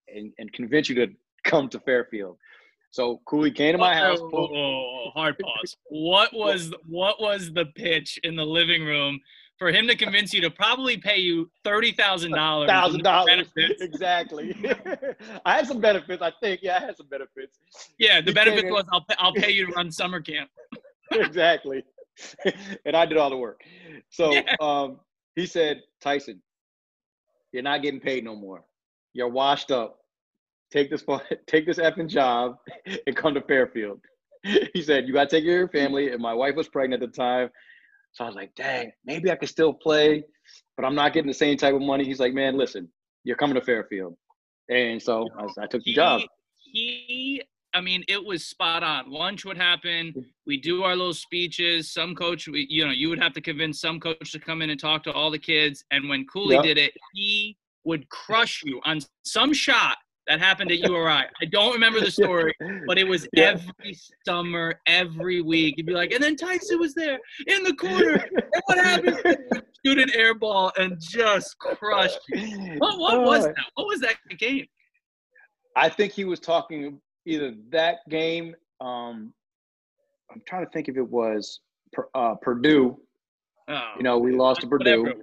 and, 0.07 0.31
and 0.37 0.51
convince 0.53 0.89
you 0.89 0.95
to 0.95 1.07
come 1.43 1.69
to 1.69 1.79
Fairfield. 1.79 2.37
So 2.91 3.21
Cooley 3.25 3.51
came 3.51 3.71
to 3.71 3.77
my 3.77 3.99
oh, 3.99 4.05
house. 4.05 4.19
Oh, 4.21 4.29
oh, 4.33 4.55
oh, 4.55 5.09
hard 5.13 5.39
pause. 5.39 5.77
What 5.85 6.33
was 6.33 6.73
what 6.85 7.21
was 7.21 7.51
the 7.53 7.65
pitch 7.65 8.19
in 8.23 8.35
the 8.35 8.45
living 8.45 8.83
room 8.83 9.19
for 9.61 9.71
him 9.71 9.87
to 9.87 9.95
convince 9.95 10.33
you 10.33 10.41
to 10.41 10.49
probably 10.49 10.97
pay 10.97 11.17
you 11.17 11.47
thirty 11.63 11.91
thousand 11.91 12.31
dollars? 12.31 12.67
thousand 12.67 13.03
dollars 13.03 13.45
exactly. 13.79 14.55
I 15.45 15.55
had 15.57 15.67
some 15.67 15.79
benefits, 15.79 16.19
I 16.23 16.31
think. 16.41 16.61
Yeah, 16.63 16.77
I 16.77 16.85
had 16.87 16.97
some 16.97 17.05
benefits. 17.05 17.59
Yeah, 17.99 18.21
the 18.21 18.31
He 18.31 18.33
benefit 18.33 18.65
was 18.71 18.85
I'll 18.91 19.05
pay, 19.05 19.13
I'll 19.19 19.33
pay 19.35 19.51
you 19.51 19.67
to 19.67 19.71
run 19.73 19.91
summer 19.91 20.19
camp. 20.19 20.49
exactly. 21.11 21.83
and 22.85 22.95
I 22.95 23.05
did 23.05 23.19
all 23.19 23.29
the 23.29 23.37
work. 23.37 23.61
So 24.09 24.33
Yeah. 24.33 24.55
um, 24.59 24.99
he 25.35 25.45
said, 25.45 25.81
Tyson, 26.01 26.41
you're 27.51 27.61
not 27.61 27.83
getting 27.83 27.99
paid 27.99 28.23
no 28.23 28.35
more. 28.35 28.63
You're 29.13 29.29
washed 29.29 29.69
up. 29.69 29.99
Take 30.71 30.89
this 30.89 31.03
take 31.45 31.67
this 31.67 31.77
effing 31.77 32.09
job 32.09 32.55
and 33.05 33.15
come 33.15 33.35
to 33.35 33.41
Fairfield. 33.41 33.99
He 34.73 34.81
said, 34.81 35.05
You 35.05 35.13
gotta 35.13 35.29
take 35.29 35.43
care 35.43 35.61
of 35.61 35.71
your 35.71 35.83
family. 35.83 36.09
And 36.13 36.19
my 36.19 36.33
wife 36.33 36.55
was 36.55 36.67
pregnant 36.67 37.03
at 37.03 37.11
the 37.11 37.15
time. 37.15 37.51
So 38.13 38.23
I 38.25 38.27
was 38.27 38.35
like, 38.35 38.53
dang, 38.55 38.91
maybe 39.05 39.31
I 39.31 39.35
could 39.35 39.49
still 39.49 39.73
play, 39.73 40.23
but 40.75 40.85
I'm 40.85 40.95
not 40.95 41.13
getting 41.13 41.27
the 41.29 41.33
same 41.33 41.57
type 41.57 41.73
of 41.73 41.81
money. 41.81 42.03
He's 42.03 42.19
like, 42.19 42.33
Man, 42.33 42.57
listen, 42.57 42.89
you're 43.23 43.37
coming 43.37 43.55
to 43.55 43.61
Fairfield. 43.61 44.15
And 44.69 45.01
so 45.01 45.27
I, 45.37 45.63
I 45.63 45.67
took 45.67 45.83
the 45.83 45.93
job. 45.93 46.21
He, 46.57 47.41
I 47.73 47.81
mean, 47.81 48.03
it 48.07 48.23
was 48.23 48.45
spot 48.45 48.83
on. 48.83 49.09
Lunch 49.09 49.45
would 49.45 49.57
happen. 49.57 50.13
We 50.45 50.57
do 50.57 50.83
our 50.83 50.95
little 50.95 51.13
speeches. 51.13 51.91
Some 51.91 52.15
coach, 52.15 52.47
we, 52.47 52.67
you 52.69 52.85
know, 52.85 52.91
you 52.91 53.09
would 53.09 53.19
have 53.19 53.33
to 53.33 53.41
convince 53.41 53.79
some 53.79 53.99
coach 53.99 54.31
to 54.31 54.39
come 54.39 54.61
in 54.61 54.69
and 54.69 54.79
talk 54.79 55.03
to 55.03 55.13
all 55.13 55.31
the 55.31 55.39
kids. 55.39 55.83
And 55.91 56.07
when 56.09 56.25
Cooley 56.25 56.55
Yep. 56.55 56.63
did 56.63 56.77
it, 56.77 56.93
he 57.13 57.57
would 57.83 58.07
crush 58.09 58.61
you 58.63 58.79
on 58.85 58.99
some 59.23 59.53
shot 59.53 59.97
that 60.27 60.39
happened 60.39 60.71
at 60.71 60.79
URI. 60.79 61.23
I 61.41 61.45
don't 61.51 61.73
remember 61.73 61.99
the 61.99 62.11
story, 62.11 62.53
but 62.87 62.97
it 62.97 63.07
was 63.07 63.27
Yeah. 63.33 63.57
every 63.79 63.97
summer, 64.25 64.79
every 64.85 65.41
week. 65.41 65.75
You'd 65.77 65.87
be 65.87 65.93
like, 65.93 66.11
and 66.11 66.23
then 66.23 66.35
Tyson 66.35 66.79
was 66.79 66.93
there 66.93 67.19
in 67.47 67.63
the 67.63 67.73
corner. 67.73 68.23
And 68.53 68.61
what 68.65 68.77
happened? 68.77 69.37
Shoot 69.85 69.97
an 69.97 70.09
air 70.13 70.33
ball 70.35 70.71
and 70.77 70.97
just 70.99 71.57
crushed 71.57 72.19
you. 72.29 72.75
What, 72.77 72.99
what 72.99 73.21
was 73.23 73.45
Uh, 73.45 73.47
that? 73.47 73.55
What 73.75 73.87
was 73.87 73.99
that 74.01 74.15
game? 74.37 74.65
I 75.75 75.89
think 75.89 76.11
he 76.13 76.25
was 76.25 76.39
talking 76.39 76.99
either 77.25 77.53
that 77.69 77.99
game. 78.09 78.55
Um, 78.81 79.33
I'm 80.31 80.41
trying 80.47 80.65
to 80.65 80.71
think 80.71 80.87
if 80.89 80.97
it 80.97 81.07
was 81.09 81.61
uh, 82.13 82.35
Purdue. 82.35 82.97
Oh, 83.69 83.91
You 83.97 84.03
know, 84.03 84.17
we 84.17 84.33
lost 84.35 84.61
to 84.61 84.67
Purdue 84.67 85.03
was. 85.03 85.13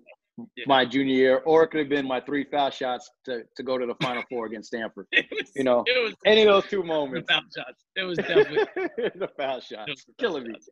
Yeah. 0.56 0.64
my 0.68 0.84
junior 0.84 1.14
year, 1.14 1.36
or 1.44 1.64
it 1.64 1.68
could 1.68 1.80
have 1.80 1.88
been 1.88 2.06
my 2.06 2.20
three 2.20 2.44
foul 2.44 2.70
shots 2.70 3.10
to, 3.24 3.42
to 3.56 3.62
go 3.62 3.76
to 3.76 3.86
the 3.86 3.94
Final 4.02 4.22
Four 4.30 4.46
against 4.46 4.68
Stanford. 4.68 5.06
It 5.12 5.26
was, 5.30 5.50
You 5.56 5.64
know, 5.64 5.82
it 5.86 6.02
was 6.02 6.14
Any 6.24 6.42
of 6.42 6.48
those 6.48 6.64
two 6.70 6.78
the 6.82 6.84
moments. 6.86 7.30
foul 7.30 7.42
shots. 7.56 7.84
It 7.96 8.02
was 8.04 8.18
definitely 8.18 8.58
the 9.16 9.28
foul 9.36 9.58
it 9.58 9.64
shots. 9.64 10.04
the 10.04 10.12
foul 10.12 10.14
Killing 10.18 10.44
me. 10.44 10.52
shots. 10.54 10.68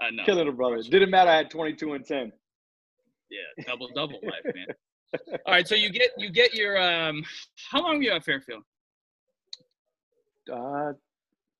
I 0.00 0.10
know. 0.10 0.24
Killing 0.24 0.46
the 0.46 0.52
brothers. 0.52 0.88
Didn't 0.88 1.10
matter. 1.10 1.30
I 1.30 1.36
had 1.36 1.50
22 1.50 1.92
and 1.94 2.04
10. 2.04 2.32
Yeah, 3.30 3.64
double 3.66 3.88
double 3.94 4.18
life, 4.22 4.54
man. 4.54 4.66
All 5.46 5.52
right, 5.54 5.66
so 5.68 5.74
you 5.74 5.90
get 5.90 6.10
you 6.18 6.30
get 6.30 6.54
your 6.54 6.80
um. 6.82 7.22
How 7.70 7.80
long 7.82 7.96
were 7.98 8.02
you 8.02 8.12
at 8.12 8.24
Fairfield? 8.24 8.62
Uh, 10.52 10.92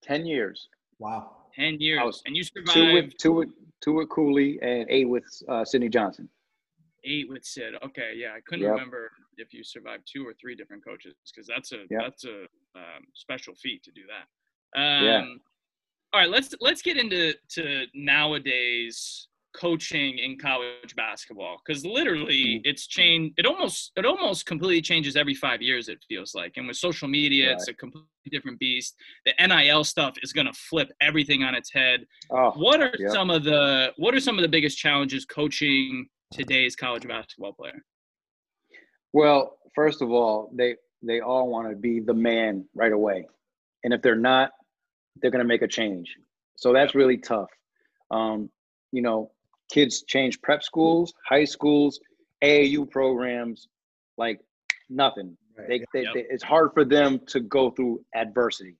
10 0.03 0.27
years. 0.27 0.68
Wow. 0.98 1.37
Ten 1.55 1.81
years, 1.81 2.22
and 2.27 2.37
you 2.37 2.42
survived 2.44 2.72
Two 2.72 2.92
with, 2.94 3.16
two 3.18 3.33
with, 3.33 3.48
two 3.83 3.92
with 3.94 4.09
Cooley 4.11 4.59
and 4.62 4.87
eight 4.88 5.09
with 5.09 5.24
uh, 5.48 5.64
Sydney 5.64 5.88
Johnson. 5.88 6.29
Eight 7.04 7.28
with 7.28 7.44
Syd. 7.44 7.74
Okay, 7.84 8.12
yeah, 8.16 8.32
I 8.37 8.40
couldn't 8.46 8.64
Yep. 8.64 8.72
remember 8.72 9.11
if 9.37 9.52
you 9.54 9.62
survived 9.62 10.08
two 10.12 10.26
or 10.26 10.34
three 10.34 10.54
different 10.54 10.84
coaches 10.84 11.14
because 11.32 11.46
that's 11.46 11.72
a 11.72 11.84
Yep. 11.90 12.00
that's 12.02 12.24
a 12.24 12.42
um, 12.74 13.04
special 13.14 13.54
feat 13.54 13.82
to 13.84 13.90
do 13.92 14.02
that. 14.08 14.78
Um, 14.80 15.04
Yeah. 15.04 15.24
All 16.12 16.20
right, 16.20 16.30
let's 16.30 16.54
let's 16.61 16.82
get 16.82 16.96
into 16.96 17.34
to 17.50 17.84
nowadays 17.94 19.28
coaching 19.54 20.18
in 20.18 20.38
college 20.38 20.94
basketball 20.96 21.61
because 21.64 21.84
literally 21.84 22.44
Mm-hmm. 22.56 22.61
it's 22.64 22.87
changed. 22.87 23.34
It 23.38 23.46
almost 23.46 23.92
it 23.96 24.04
almost 24.06 24.46
completely 24.46 24.82
changes 24.82 25.16
every 25.16 25.34
five 25.34 25.61
years. 25.62 25.88
It 25.88 26.02
feels 26.08 26.34
like, 26.34 26.56
and 26.56 26.66
with 26.66 26.76
social 26.76 27.08
media, 27.08 27.52
it's 27.52 27.68
a 27.68 27.74
completely 27.74 28.08
different 28.30 28.58
beast. 28.58 28.94
The 29.26 29.34
NIL 29.46 29.84
stuff 29.84 30.14
is 30.22 30.32
going 30.32 30.46
to 30.46 30.52
flip 30.52 30.90
everything 31.00 31.42
on 31.42 31.54
its 31.54 31.72
head. 31.72 32.06
Oh, 32.30 32.50
What 32.52 32.80
are 32.80 32.92
Yep. 32.98 33.11
some 33.12 33.30
of 33.30 33.44
the 33.44 33.92
what 33.96 34.14
are 34.14 34.20
some 34.20 34.37
of 34.38 34.42
the 34.42 34.48
biggest 34.48 34.78
challenges 34.78 35.24
coaching 35.24 36.08
today's 36.31 36.77
college 36.77 37.07
basketball 37.07 37.53
player? 37.53 37.83
Well, 39.12 39.59
first 39.75 40.03
of 40.03 40.11
all, 40.11 40.51
they 40.55 40.77
they 41.03 41.21
all 41.21 41.49
want 41.49 41.71
to 41.71 41.77
be 41.77 42.01
the 42.01 42.14
man 42.14 42.67
right 42.75 42.93
away, 42.93 43.27
and 43.85 43.93
if 43.95 44.03
they're 44.03 44.17
not, 44.17 44.51
they're 45.17 45.31
going 45.31 45.43
to 45.45 45.49
make 45.49 45.62
a 45.62 45.69
change. 45.69 46.14
So 46.57 46.73
that's 46.73 46.95
really 46.95 47.19
tough. 47.19 47.51
Um, 48.11 48.51
you 48.93 49.03
know, 49.03 49.31
kids 49.71 50.03
change 50.03 50.41
prep 50.43 50.62
schools, 50.62 51.12
high 51.29 51.45
schools, 51.45 52.01
AAU 52.43 52.91
programs, 52.91 53.69
like 54.17 54.41
nothing. 54.88 55.37
They, 55.69 55.85
they, 55.93 56.03
Yep. 56.03 56.14
they, 56.14 56.25
it's 56.31 56.43
hard 56.45 56.71
for 56.73 56.85
them 56.85 57.21
to 57.29 57.41
go 57.41 57.71
through 57.71 58.01
adversity. 58.14 58.77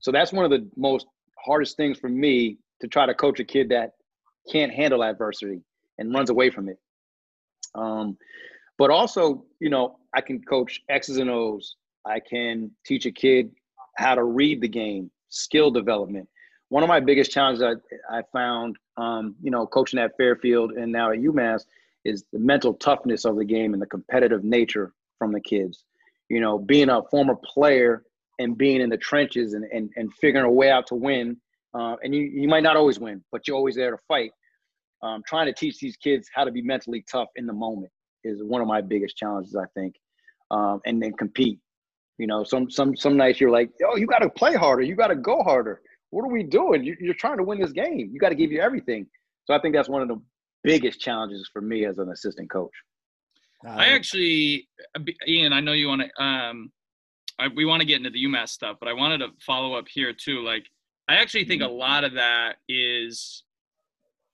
So 0.00 0.10
that's 0.12 0.32
one 0.32 0.44
of 0.44 0.50
the 0.50 0.68
most 0.76 1.06
hardest 1.44 1.76
things 1.76 1.98
for 1.98 2.08
me 2.08 2.58
to 2.80 2.88
try 2.88 3.06
to 3.06 3.14
coach 3.14 3.38
a 3.40 3.44
kid 3.44 3.68
that 3.70 3.92
can't 4.50 4.72
handle 4.72 5.02
adversity 5.04 5.60
and 5.98 6.14
runs 6.14 6.30
away 6.30 6.50
from 6.50 6.68
it. 6.68 6.78
Um, 7.74 8.16
but 8.78 8.90
also, 8.90 9.44
you 9.60 9.70
know, 9.70 9.98
I 10.14 10.20
can 10.20 10.40
coach 10.42 10.80
X's 10.88 11.18
and 11.18 11.30
O's. 11.30 11.76
I 12.06 12.20
can 12.20 12.70
teach 12.86 13.06
a 13.06 13.10
kid 13.10 13.50
how 13.96 14.14
to 14.14 14.24
read 14.24 14.60
the 14.60 14.68
game, 14.68 15.10
skill 15.28 15.70
development. 15.70 16.28
One 16.70 16.82
of 16.82 16.88
my 16.88 17.00
biggest 17.00 17.30
challenges 17.30 17.62
I, 17.62 18.18
I 18.18 18.22
found, 18.32 18.76
um, 18.96 19.34
you 19.42 19.50
know, 19.50 19.66
coaching 19.66 19.98
at 19.98 20.16
Fairfield 20.16 20.72
and 20.72 20.92
now 20.92 21.10
at 21.10 21.18
UMass 21.18 21.64
is 22.04 22.24
the 22.32 22.38
mental 22.38 22.74
toughness 22.74 23.24
of 23.24 23.36
the 23.36 23.44
game 23.44 23.72
and 23.72 23.82
the 23.82 23.86
competitive 23.86 24.44
nature 24.44 24.92
from 25.18 25.32
the 25.32 25.40
kids. 25.40 25.84
You 26.28 26.40
know, 26.40 26.58
being 26.58 26.90
a 26.90 27.02
former 27.10 27.34
player 27.34 28.04
and 28.38 28.56
being 28.56 28.80
in 28.80 28.90
the 28.90 28.96
trenches 28.96 29.54
and, 29.54 29.64
and, 29.64 29.90
and 29.96 30.12
figuring 30.14 30.46
a 30.46 30.50
way 30.50 30.70
out 30.70 30.86
to 30.88 30.94
win. 30.94 31.36
Uh, 31.74 31.96
and 32.02 32.14
you, 32.14 32.22
you 32.22 32.48
might 32.48 32.62
not 32.62 32.76
always 32.76 32.98
win, 32.98 33.22
but 33.32 33.46
you're 33.46 33.56
always 33.56 33.74
there 33.74 33.90
to 33.90 33.98
fight. 34.06 34.30
Um, 35.02 35.22
trying 35.26 35.46
to 35.46 35.52
teach 35.52 35.78
these 35.78 35.96
kids 35.96 36.28
how 36.34 36.44
to 36.44 36.50
be 36.50 36.62
mentally 36.62 37.04
tough 37.10 37.28
in 37.36 37.46
the 37.46 37.52
moment 37.52 37.92
is 38.24 38.42
one 38.42 38.60
of 38.60 38.66
my 38.66 38.80
biggest 38.80 39.16
challenges, 39.16 39.56
I 39.56 39.66
think, 39.74 39.94
um, 40.50 40.80
and 40.86 41.00
then 41.02 41.12
compete. 41.12 41.60
You 42.18 42.26
know, 42.26 42.42
some 42.44 42.70
some 42.70 42.96
some 42.96 43.16
nights 43.16 43.40
you're 43.40 43.50
like, 43.50 43.70
oh, 43.86 43.96
you 43.96 44.06
got 44.06 44.18
to 44.20 44.28
play 44.30 44.54
harder, 44.54 44.82
you 44.82 44.96
got 44.96 45.08
to 45.08 45.16
go 45.16 45.42
harder. 45.42 45.80
What 46.10 46.24
are 46.24 46.32
we 46.32 46.42
doing? 46.42 46.82
You, 46.84 46.96
you're 47.00 47.14
trying 47.14 47.36
to 47.38 47.44
win 47.44 47.60
this 47.60 47.72
game. 47.72 48.10
You 48.12 48.18
got 48.18 48.30
to 48.30 48.34
give 48.34 48.50
you 48.50 48.60
everything. 48.60 49.06
So 49.44 49.54
I 49.54 49.60
think 49.60 49.74
that's 49.74 49.88
one 49.88 50.02
of 50.02 50.08
the 50.08 50.20
biggest 50.64 51.00
challenges 51.00 51.48
for 51.52 51.60
me 51.62 51.84
as 51.86 51.98
an 51.98 52.10
assistant 52.10 52.50
coach. 52.50 52.72
I 53.78 53.88
actually, 53.90 54.68
uh, 54.96 55.00
Ian, 55.26 55.52
I 55.52 55.60
know 55.60 55.72
you 55.72 55.88
want 55.88 56.02
to. 56.02 56.22
Um, 56.22 56.72
I, 57.38 57.48
we 57.48 57.64
want 57.64 57.80
to 57.80 57.86
get 57.86 57.98
into 57.98 58.10
the 58.10 58.24
UMass 58.24 58.48
stuff, 58.48 58.76
but 58.80 58.88
I 58.88 58.92
wanted 58.92 59.18
to 59.18 59.28
follow 59.46 59.74
up 59.74 59.86
here 59.88 60.12
too. 60.12 60.42
Like, 60.42 60.64
I 61.08 61.16
actually 61.16 61.44
think 61.44 61.62
a 61.62 61.66
Mm-hmm. 61.66 61.78
lot 61.78 62.04
of 62.04 62.14
that 62.14 62.56
is 62.68 63.44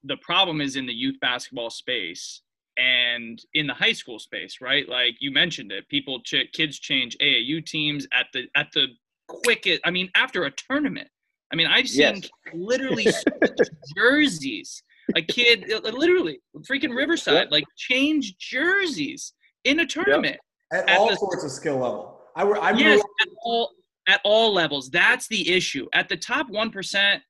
the 0.04 0.16
problem 0.18 0.60
is 0.60 0.76
in 0.76 0.86
the 0.86 0.92
youth 0.94 1.18
basketball 1.20 1.70
space 1.70 2.42
and 2.76 3.40
in 3.54 3.66
the 3.66 3.74
high 3.74 3.92
school 3.92 4.18
space, 4.18 4.58
right? 4.60 4.88
Like 4.88 5.14
you 5.20 5.30
mentioned 5.30 5.72
it, 5.72 5.88
people, 5.88 6.20
ch- 6.20 6.48
kids 6.52 6.78
change 6.78 7.16
AAU 7.22 7.64
teams 7.64 8.06
at 8.12 8.26
the 8.32 8.46
at 8.56 8.68
the 8.74 8.86
quickest. 9.28 9.80
I 9.84 9.90
mean, 9.90 10.10
after 10.14 10.44
a 10.44 10.50
tournament. 10.50 11.08
I 11.52 11.56
mean, 11.56 11.66
I've 11.68 11.88
seen 11.88 12.16
Yes. 12.16 12.30
literally 12.52 13.04
switch 13.12 13.68
jerseys. 13.96 14.82
A 15.16 15.22
kid, 15.22 15.70
uh, 15.70 15.80
literally, 15.90 16.40
freaking 16.62 16.96
Riverside, 16.96 17.50
like 17.52 17.64
change 17.76 18.36
jerseys 18.38 19.34
in 19.64 19.80
a 19.80 19.86
tournament. 19.86 20.38
at, 20.72 20.88
at 20.88 20.98
all 20.98 21.08
the- 21.10 21.16
sorts 21.16 21.44
of 21.44 21.50
skill 21.50 21.74
level. 21.78 22.20
I, 22.34 22.42
were- 22.44 22.58
I 22.60 22.72
grew 22.72 22.80
Yes, 22.80 23.00
up- 23.00 23.06
at 23.20 23.28
all 23.44 23.70
at 24.08 24.20
all 24.24 24.52
levels. 24.52 24.90
That's 24.90 25.28
the 25.28 25.48
issue. 25.54 25.86
At 25.92 26.08
the 26.08 26.16
top 26.16 26.48
one 26.50 26.70
percent, 26.70 27.22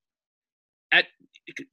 at 0.93 1.07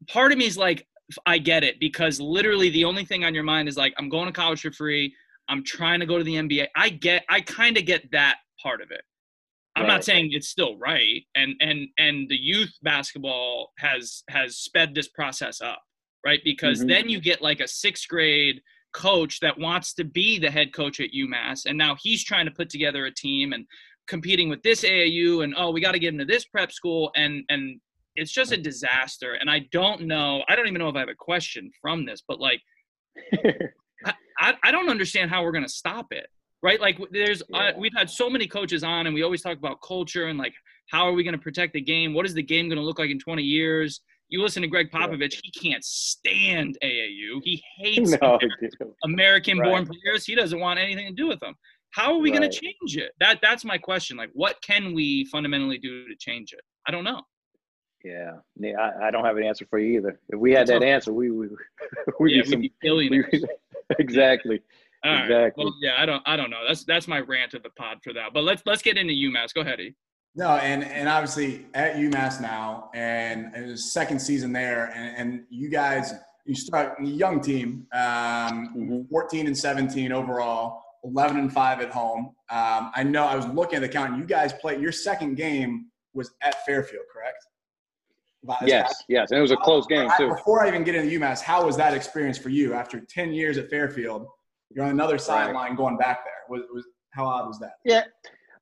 part 0.07 0.31
of 0.31 0.37
me 0.37 0.45
is 0.45 0.57
like, 0.57 0.85
I 1.25 1.37
get 1.37 1.63
it 1.63 1.79
because 1.79 2.19
literally 2.19 2.69
the 2.69 2.85
only 2.85 3.05
thing 3.05 3.23
on 3.25 3.33
your 3.33 3.43
mind 3.43 3.67
is 3.67 3.77
like, 3.77 3.93
I'm 3.97 4.09
going 4.09 4.27
to 4.27 4.33
college 4.33 4.61
for 4.61 4.71
free. 4.71 5.13
I'm 5.47 5.63
trying 5.63 5.99
to 5.99 6.05
go 6.05 6.17
to 6.17 6.23
the 6.23 6.35
NBA. 6.35 6.67
I 6.75 6.89
get, 6.89 7.23
I 7.29 7.41
kind 7.41 7.77
of 7.77 7.85
get 7.85 8.09
that 8.11 8.37
part 8.61 8.81
of 8.81 8.91
it. 8.91 9.01
I'm 9.75 9.87
not 9.87 10.03
saying 10.03 10.29
it's 10.33 10.49
still 10.49 10.77
right, 10.77 11.23
and 11.35 11.55
and 11.61 11.87
and 11.97 12.27
the 12.29 12.35
youth 12.35 12.73
basketball 12.83 13.71
has 13.79 14.21
has 14.29 14.57
sped 14.57 14.93
this 14.93 15.07
process 15.07 15.61
up, 15.61 15.81
right? 16.25 16.41
Because 16.43 16.83
Mhm. 16.83 16.87
then 16.89 17.09
you 17.09 17.21
get 17.21 17.41
like 17.41 17.61
a 17.61 17.67
sixth 17.69 18.07
grade 18.09 18.61
coach 18.91 19.39
that 19.39 19.57
wants 19.57 19.93
to 19.93 20.03
be 20.03 20.37
the 20.37 20.51
head 20.51 20.73
coach 20.73 20.99
at 20.99 21.13
UMass, 21.13 21.65
and 21.65 21.77
now 21.77 21.95
he's 22.01 22.23
trying 22.23 22.45
to 22.45 22.51
put 22.51 22.69
together 22.69 23.05
a 23.05 23.11
team 23.13 23.53
and 23.53 23.65
competing 24.07 24.49
with 24.49 24.61
this 24.61 24.83
AAU, 24.83 25.41
and 25.41 25.53
oh, 25.57 25.71
we 25.71 25.79
got 25.79 25.93
to 25.93 25.99
get 25.99 26.11
into 26.13 26.25
this 26.25 26.43
prep 26.43 26.73
school, 26.73 27.09
and 27.15 27.45
and 27.47 27.79
it's 28.15 28.31
just 28.31 28.51
a 28.51 28.57
disaster. 28.57 29.33
And 29.33 29.49
I 29.49 29.67
don't 29.71 30.01
know, 30.01 30.43
I 30.49 30.55
don't 30.55 30.67
even 30.67 30.79
know 30.79 30.89
if 30.89 30.95
I 30.95 30.99
have 30.99 31.09
a 31.09 31.15
question 31.15 31.71
from 31.81 32.05
this, 32.05 32.21
but 32.27 32.39
like 32.39 32.61
I, 34.39 34.53
I 34.63 34.71
don't 34.71 34.89
understand 34.89 35.29
how 35.29 35.43
we're 35.43 35.51
going 35.51 35.63
to 35.65 35.69
stop 35.69 36.07
it 36.11 36.27
right? 36.63 36.79
Like 36.79 36.99
there's 37.11 37.41
uh, 37.53 37.71
we've 37.77 37.93
had 37.95 38.09
so 38.09 38.29
many 38.29 38.47
coaches 38.47 38.83
on 38.83 39.07
and 39.07 39.15
we 39.15 39.23
always 39.23 39.41
talk 39.41 39.57
about 39.57 39.81
culture 39.81 40.27
and 40.27 40.37
like 40.37 40.53
how 40.89 41.07
are 41.07 41.13
we 41.13 41.23
going 41.23 41.33
to 41.35 41.41
protect 41.41 41.73
the 41.73 41.81
game? 41.81 42.13
What 42.13 42.25
is 42.25 42.33
the 42.33 42.43
game 42.43 42.67
going 42.69 42.77
to 42.77 42.83
look 42.83 42.99
like 42.99 43.09
in 43.09 43.19
20 43.19 43.41
years? 43.41 44.01
You 44.29 44.41
listen 44.41 44.61
to 44.61 44.67
greg 44.67 44.89
Yeah. 44.93 45.07
popovich 45.07 45.39
he 45.43 45.51
can't 45.51 45.83
stand 45.83 46.77
aau 46.83 47.41
he 47.43 47.63
hates 47.79 48.15
no, 48.21 48.37
american 49.03 49.57
born 49.57 49.83
Right. 49.83 49.87
players. 49.87 50.25
He 50.25 50.35
doesn't 50.35 50.59
want 50.59 50.79
anything 50.79 51.07
to 51.07 51.13
do 51.13 51.27
with 51.27 51.39
them 51.39 51.55
how 51.91 52.13
are 52.13 52.19
we 52.19 52.31
going 52.31 52.49
to 52.49 52.49
change 52.49 52.95
it? 52.95 53.11
That 53.19 53.39
that's 53.41 53.65
my 53.65 53.77
question. 53.77 54.15
Like 54.15 54.29
what 54.33 54.55
can 54.61 54.93
we 54.93 55.25
fundamentally 55.25 55.77
do 55.77 56.07
to 56.07 56.15
change 56.15 56.53
it? 56.53 56.61
I 56.87 56.91
don't 56.91 57.03
know 57.03 57.21
Yeah, 58.03 58.33
Nee, 58.57 58.73
I, 58.73 59.07
I 59.07 59.11
don't 59.11 59.25
have 59.25 59.37
an 59.37 59.43
answer 59.43 59.65
for 59.69 59.79
you 59.79 59.97
either. 59.99 60.19
If 60.29 60.39
we 60.39 60.51
had 60.51 60.67
That's 60.67 60.79
that 60.79 60.85
answer, 60.85 61.13
we 61.13 61.31
we 61.31 61.47
we'd 62.19 62.31
yeah 62.35 62.41
be 62.43 62.47
we'd 62.47 62.47
some, 62.49 62.61
be 62.61 62.73
billionaires 62.81 63.25
we, 63.31 63.45
exactly. 63.99 64.61
All 65.03 65.11
right. 65.11 65.23
exactly. 65.23 65.63
Well, 65.65 65.73
yeah, 65.81 65.95
I 65.97 66.05
don't, 66.05 66.21
I 66.27 66.35
don't 66.35 66.49
know. 66.51 66.61
That's 66.67 66.83
that's 66.83 67.07
my 67.07 67.19
rant 67.19 67.53
of 67.53 67.63
the 67.63 67.69
pod 67.71 67.99
for 68.03 68.13
that. 68.13 68.33
But 68.33 68.43
let's 68.43 68.61
let's 68.65 68.81
get 68.81 68.97
into 68.97 69.13
UMass. 69.13 69.53
Go 69.53 69.61
ahead, 69.61 69.79
E. 69.79 69.93
No, 70.35 70.51
and 70.57 70.83
and 70.83 71.09
obviously 71.09 71.65
at 71.73 71.95
UMass 71.95 72.39
now, 72.41 72.89
and 72.93 73.53
it 73.55 73.67
was 73.67 73.91
second 73.91 74.19
season 74.19 74.53
there, 74.53 74.91
and, 74.95 75.17
and 75.17 75.43
you 75.49 75.69
guys 75.69 76.13
you 76.45 76.55
start 76.55 76.95
a 76.99 77.05
young 77.05 77.39
team, 77.41 77.85
um, 77.93 78.73
Mhm. 78.75 79.09
14 79.09 79.45
and 79.47 79.57
17 79.57 80.11
overall, 80.11 80.81
11 81.03 81.37
and 81.37 81.53
five 81.53 81.81
at 81.81 81.91
home. 81.91 82.33
Um, 82.49 82.91
I 82.95 83.03
know 83.03 83.25
I 83.25 83.35
was 83.35 83.45
looking 83.47 83.75
at 83.75 83.81
the 83.81 83.89
count. 83.89 84.17
You 84.17 84.23
guys 84.25 84.51
played 84.53 84.81
your 84.81 84.91
second 84.91 85.35
game 85.35 85.87
was 86.13 86.31
at 86.41 86.65
Fairfield, 86.65 87.05
correct? 87.13 87.45
Yes, 88.65 89.03
yes, 89.07 89.29
and 89.31 89.37
it 89.37 89.41
was 89.41 89.51
a 89.51 89.57
close 89.57 89.85
game 89.85 90.09
too. 90.17 90.29
Before 90.29 90.63
I 90.63 90.67
even 90.67 90.83
get 90.83 90.95
into 90.95 91.19
UMass, 91.19 91.41
how 91.41 91.65
was 91.65 91.77
that 91.77 91.93
experience 91.93 92.37
for 92.37 92.49
you 92.49 92.73
after 92.73 92.99
10 92.99 93.33
years 93.33 93.57
at 93.57 93.69
Fairfield? 93.69 94.25
You're 94.73 94.85
on 94.85 94.91
another 94.91 95.17
sideline 95.17 95.75
going 95.75 95.97
back 95.97 96.23
there. 96.23 96.33
Was, 96.49 96.63
was 96.73 96.87
how 97.11 97.25
odd 97.25 97.47
was 97.47 97.59
that? 97.59 97.73
Yeah, 97.85 98.03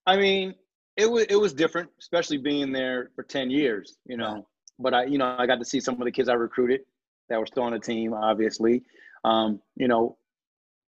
I 0.05 0.17
mean, 0.17 0.55
it 0.97 1.09
was 1.09 1.25
it 1.29 1.35
was 1.35 1.53
different, 1.53 1.89
especially 1.99 2.37
being 2.37 2.71
there 2.71 3.11
for 3.15 3.23
ten 3.23 3.49
years. 3.49 3.97
You 4.05 4.17
know, 4.17 4.47
but 4.79 4.93
I, 4.93 5.05
you 5.05 5.17
know, 5.17 5.35
I 5.37 5.45
got 5.45 5.59
to 5.59 5.65
see 5.65 5.79
some 5.79 5.95
of 5.95 6.05
the 6.05 6.11
kids 6.11 6.29
I 6.29 6.33
recruited 6.33 6.81
that 7.29 7.39
were 7.39 7.45
still 7.45 7.63
on 7.63 7.73
the 7.73 7.79
team. 7.79 8.13
Obviously, 8.13 8.83
um, 9.23 9.61
you 9.75 9.87
know, 9.87 10.17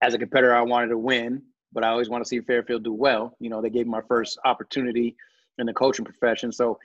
as 0.02 0.14
a 0.14 0.18
competitor, 0.18 0.54
I 0.54 0.62
wanted 0.62 0.88
to 0.88 0.98
win, 0.98 1.42
but 1.72 1.84
I 1.84 1.88
always 1.88 2.08
want 2.08 2.24
to 2.24 2.28
see 2.28 2.40
Fairfield 2.40 2.84
do 2.84 2.92
well. 2.92 3.36
You 3.40 3.50
know, 3.50 3.62
they 3.62 3.70
gave 3.70 3.86
me 3.86 3.92
my 3.92 4.02
first 4.08 4.38
opportunity 4.44 5.16
in 5.58 5.66
the 5.66 5.72
coaching 5.72 6.04
profession, 6.04 6.50
so 6.50 6.78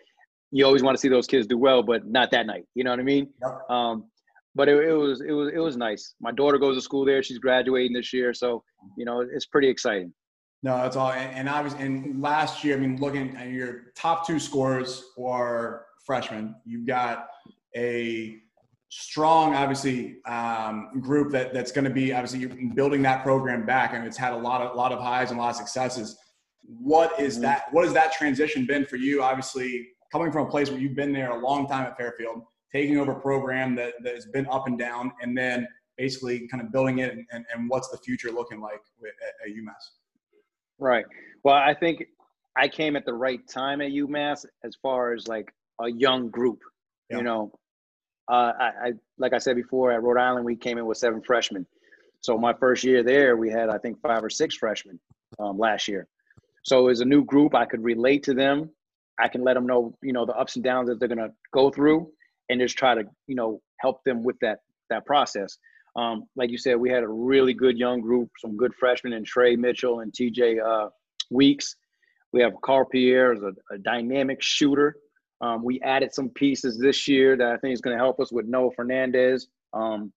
you 0.52 0.66
always 0.66 0.84
want 0.84 0.96
to 0.96 1.02
see 1.02 1.10
those 1.10 1.28
kids 1.28 1.48
do 1.48 1.58
well, 1.58 1.84
but 1.84 2.08
not 2.08 2.32
that 2.32 2.46
night. 2.46 2.66
You 2.76 2.84
know 2.84 2.92
what 2.92 3.00
I 3.00 3.04
mean? 3.04 3.30
Yep. 3.42 3.70
Um, 3.70 4.06
but 4.56 4.68
it, 4.68 4.78
it 4.90 4.94
was 4.94 5.22
it 5.22 5.32
was 5.32 5.52
it 5.54 5.60
was 5.60 5.78
nice. 5.78 6.16
My 6.20 6.32
daughter 6.32 6.58
goes 6.58 6.76
to 6.76 6.82
school 6.82 7.06
there; 7.06 7.22
she's 7.22 7.40
graduating 7.40 7.94
this 7.94 8.12
year, 8.14 8.34
so 8.34 8.64
you 8.98 9.06
know, 9.06 9.22
it's 9.22 9.46
pretty 9.46 9.70
exciting. 9.70 10.14
No, 10.64 10.76
that's 10.78 10.96
all. 10.98 11.12
And, 11.12 11.34
and 11.36 11.50
I 11.50 11.62
was 11.62 11.74
in 11.76 12.20
last 12.20 12.64
year. 12.64 12.76
I 12.76 12.80
mean, 12.80 12.98
looking 13.00 13.38
at 13.38 13.50
your 13.50 13.94
top 13.96 14.26
two 14.28 14.40
scorers 14.40 15.04
are 15.24 15.86
freshmen. 16.06 16.56
You've 16.66 16.88
got 16.88 17.28
a 17.78 18.38
strong, 18.90 19.54
obviously, 19.56 20.18
um, 20.26 20.90
group 21.00 21.32
that 21.32 21.54
that's 21.54 21.72
going 21.72 21.86
to 21.86 21.92
be 21.92 22.12
obviously 22.12 22.40
you're 22.40 22.74
building 22.74 23.04
that 23.04 23.24
program 23.24 23.66
back, 23.66 23.94
and 23.94 24.06
it's 24.06 24.18
had 24.18 24.34
a 24.34 24.38
lot 24.38 24.62
of 24.62 24.76
lot 24.76 24.92
of 24.92 25.00
highs 25.00 25.30
and 25.30 25.40
a 25.40 25.44
lot 25.44 25.52
of 25.52 25.56
successes. 25.56 26.18
What 26.64 27.18
is 27.20 27.38
Mhm. 27.38 27.42
that? 27.44 27.64
What 27.72 27.86
has 27.86 27.94
that 27.94 28.12
transition 28.14 28.66
been 28.66 28.86
for 28.86 28.96
you? 28.98 29.22
Obviously, 29.24 29.88
coming 30.12 30.32
from 30.32 30.48
a 30.48 30.50
place 30.50 30.70
where 30.70 30.80
you've 30.80 30.96
been 30.96 31.14
there 31.14 31.32
a 31.32 31.40
long 31.40 31.68
time 31.68 31.86
at 31.86 31.98
Fairfield, 31.98 32.44
taking 32.72 32.98
over 32.98 33.14
a 33.14 33.20
program 33.20 33.76
that, 33.76 33.94
that 34.04 34.16
has 34.16 34.26
been 34.26 34.48
up 34.48 34.68
and 34.68 34.78
down, 34.78 35.12
and 35.22 35.38
then 35.38 35.68
basically 35.98 36.48
kind 36.48 36.64
of 36.64 36.72
building 36.72 37.00
it, 37.00 37.12
and, 37.12 37.26
and, 37.32 37.46
and 37.54 37.70
what's 37.70 37.90
the 37.90 37.98
future 37.98 38.32
looking 38.32 38.62
like 38.62 38.82
with, 39.00 39.14
at, 39.22 39.50
at 39.50 39.56
UMass? 39.56 39.98
Right. 40.80 41.06
Well, 41.44 41.56
I 41.56 41.74
think 41.74 42.06
I 42.56 42.68
came 42.68 42.96
at 42.96 43.06
the 43.06 43.14
right 43.14 43.46
time 43.48 43.82
at 43.82 43.92
UMass 43.92 44.46
as 44.64 44.76
far 44.82 45.14
as 45.14 45.28
like 45.28 45.54
a 45.82 45.90
young 45.90 46.30
group. 46.30 46.60
Yeah. 47.10 47.18
You 47.18 47.24
know, 47.24 47.52
uh, 48.30 48.54
I, 48.60 48.72
I 48.84 48.92
like 49.18 49.34
I 49.34 49.40
said 49.40 49.56
before 49.56 49.92
at 49.92 50.02
Rhode 50.02 50.20
Island, 50.20 50.46
we 50.46 50.56
came 50.56 50.78
in 50.78 50.86
with 50.86 50.98
seven 50.98 51.22
freshmen. 51.22 51.66
So 52.22 52.38
my 52.38 52.54
first 52.54 52.84
year 52.84 53.04
there, 53.04 53.38
we 53.38 53.50
had 53.50 53.70
I 53.70 53.78
think 53.78 54.00
five 54.02 54.24
or 54.24 54.30
six 54.30 54.56
freshmen 54.56 55.00
um, 55.40 55.58
last 55.58 55.88
year. 55.88 56.08
So 56.64 56.90
as 56.90 57.00
a 57.00 57.06
new 57.06 57.24
group, 57.24 57.56
I 57.56 57.66
could 57.66 57.84
relate 57.84 58.24
to 58.24 58.34
them. 58.34 58.70
I 59.20 59.28
can 59.28 59.44
let 59.44 59.56
them 59.56 59.66
know, 59.66 59.96
you 60.02 60.14
know, 60.14 60.26
the 60.26 60.34
ups 60.34 60.56
and 60.56 60.64
downs 60.64 60.90
that 60.90 61.00
they're 61.00 61.10
gonna 61.10 61.34
go 61.54 61.70
through, 61.70 62.12
and 62.50 62.60
just 62.60 62.78
try 62.78 62.96
to, 62.96 63.04
you 63.28 63.36
know, 63.36 63.62
help 63.80 64.04
them 64.04 64.24
with 64.24 64.38
that 64.42 64.60
that 64.90 65.06
process. 65.06 65.58
Um, 65.96 66.26
like 66.36 66.50
you 66.50 66.58
said, 66.58 66.78
we 66.78 66.90
had 66.90 67.04
a 67.04 67.08
really 67.08 67.54
good 67.54 67.78
young 67.78 68.02
group, 68.02 68.30
some 68.40 68.56
good 68.56 68.74
freshmen, 68.76 69.14
and 69.14 69.26
Tre 69.26 69.56
Mitchell 69.56 70.02
and 70.02 70.14
TJ 70.14 70.60
uh, 70.64 70.90
Weeks. 71.30 71.76
We 72.32 72.42
have 72.42 72.54
Carl 72.64 72.86
Pierre 72.86 73.34
as 73.34 73.42
a, 73.42 73.54
a 73.74 73.78
dynamic 73.80 74.42
shooter. 74.42 74.96
Um, 75.42 75.64
we 75.64 75.80
added 75.82 76.14
some 76.14 76.30
pieces 76.30 76.78
this 76.78 77.08
year 77.08 77.38
that 77.38 77.48
I 77.48 77.58
think 77.58 77.74
is 77.74 77.82
going 77.82 77.98
to 77.98 78.04
help 78.04 78.20
us 78.20 78.32
with 78.32 78.46
Noah 78.46 78.72
Fernandez, 78.76 79.48
um, 79.74 80.12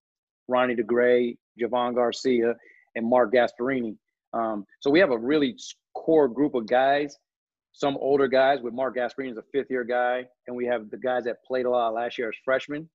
Ronnie 0.49 0.75
DeGray, 0.75 1.37
Javohn 1.61 1.95
Garcia, 1.95 2.55
and 2.97 3.09
Mark 3.09 3.33
Gasparini. 3.33 3.97
Um, 4.35 4.67
so 4.81 4.91
we 4.91 4.99
have 4.99 5.11
a 5.11 5.19
really 5.19 5.57
core 5.95 6.29
group 6.29 6.55
of 6.55 6.67
guys. 6.67 7.17
Some 7.73 7.97
older 7.97 8.29
guys 8.29 8.61
with 8.63 8.75
Mark 8.75 8.97
Gasparini 8.97 9.31
is 9.31 9.37
a 9.39 9.43
fifth 9.53 9.71
year 9.71 9.85
guy, 9.85 10.25
and 10.47 10.55
we 10.57 10.67
have 10.67 10.91
the 10.91 10.99
guys 10.99 11.25
that 11.25 11.43
played 11.45 11.65
a 11.67 11.71
lot 11.71 11.95
last 11.95 12.19
year 12.19 12.29
as 12.29 12.35
freshmen 12.45 12.89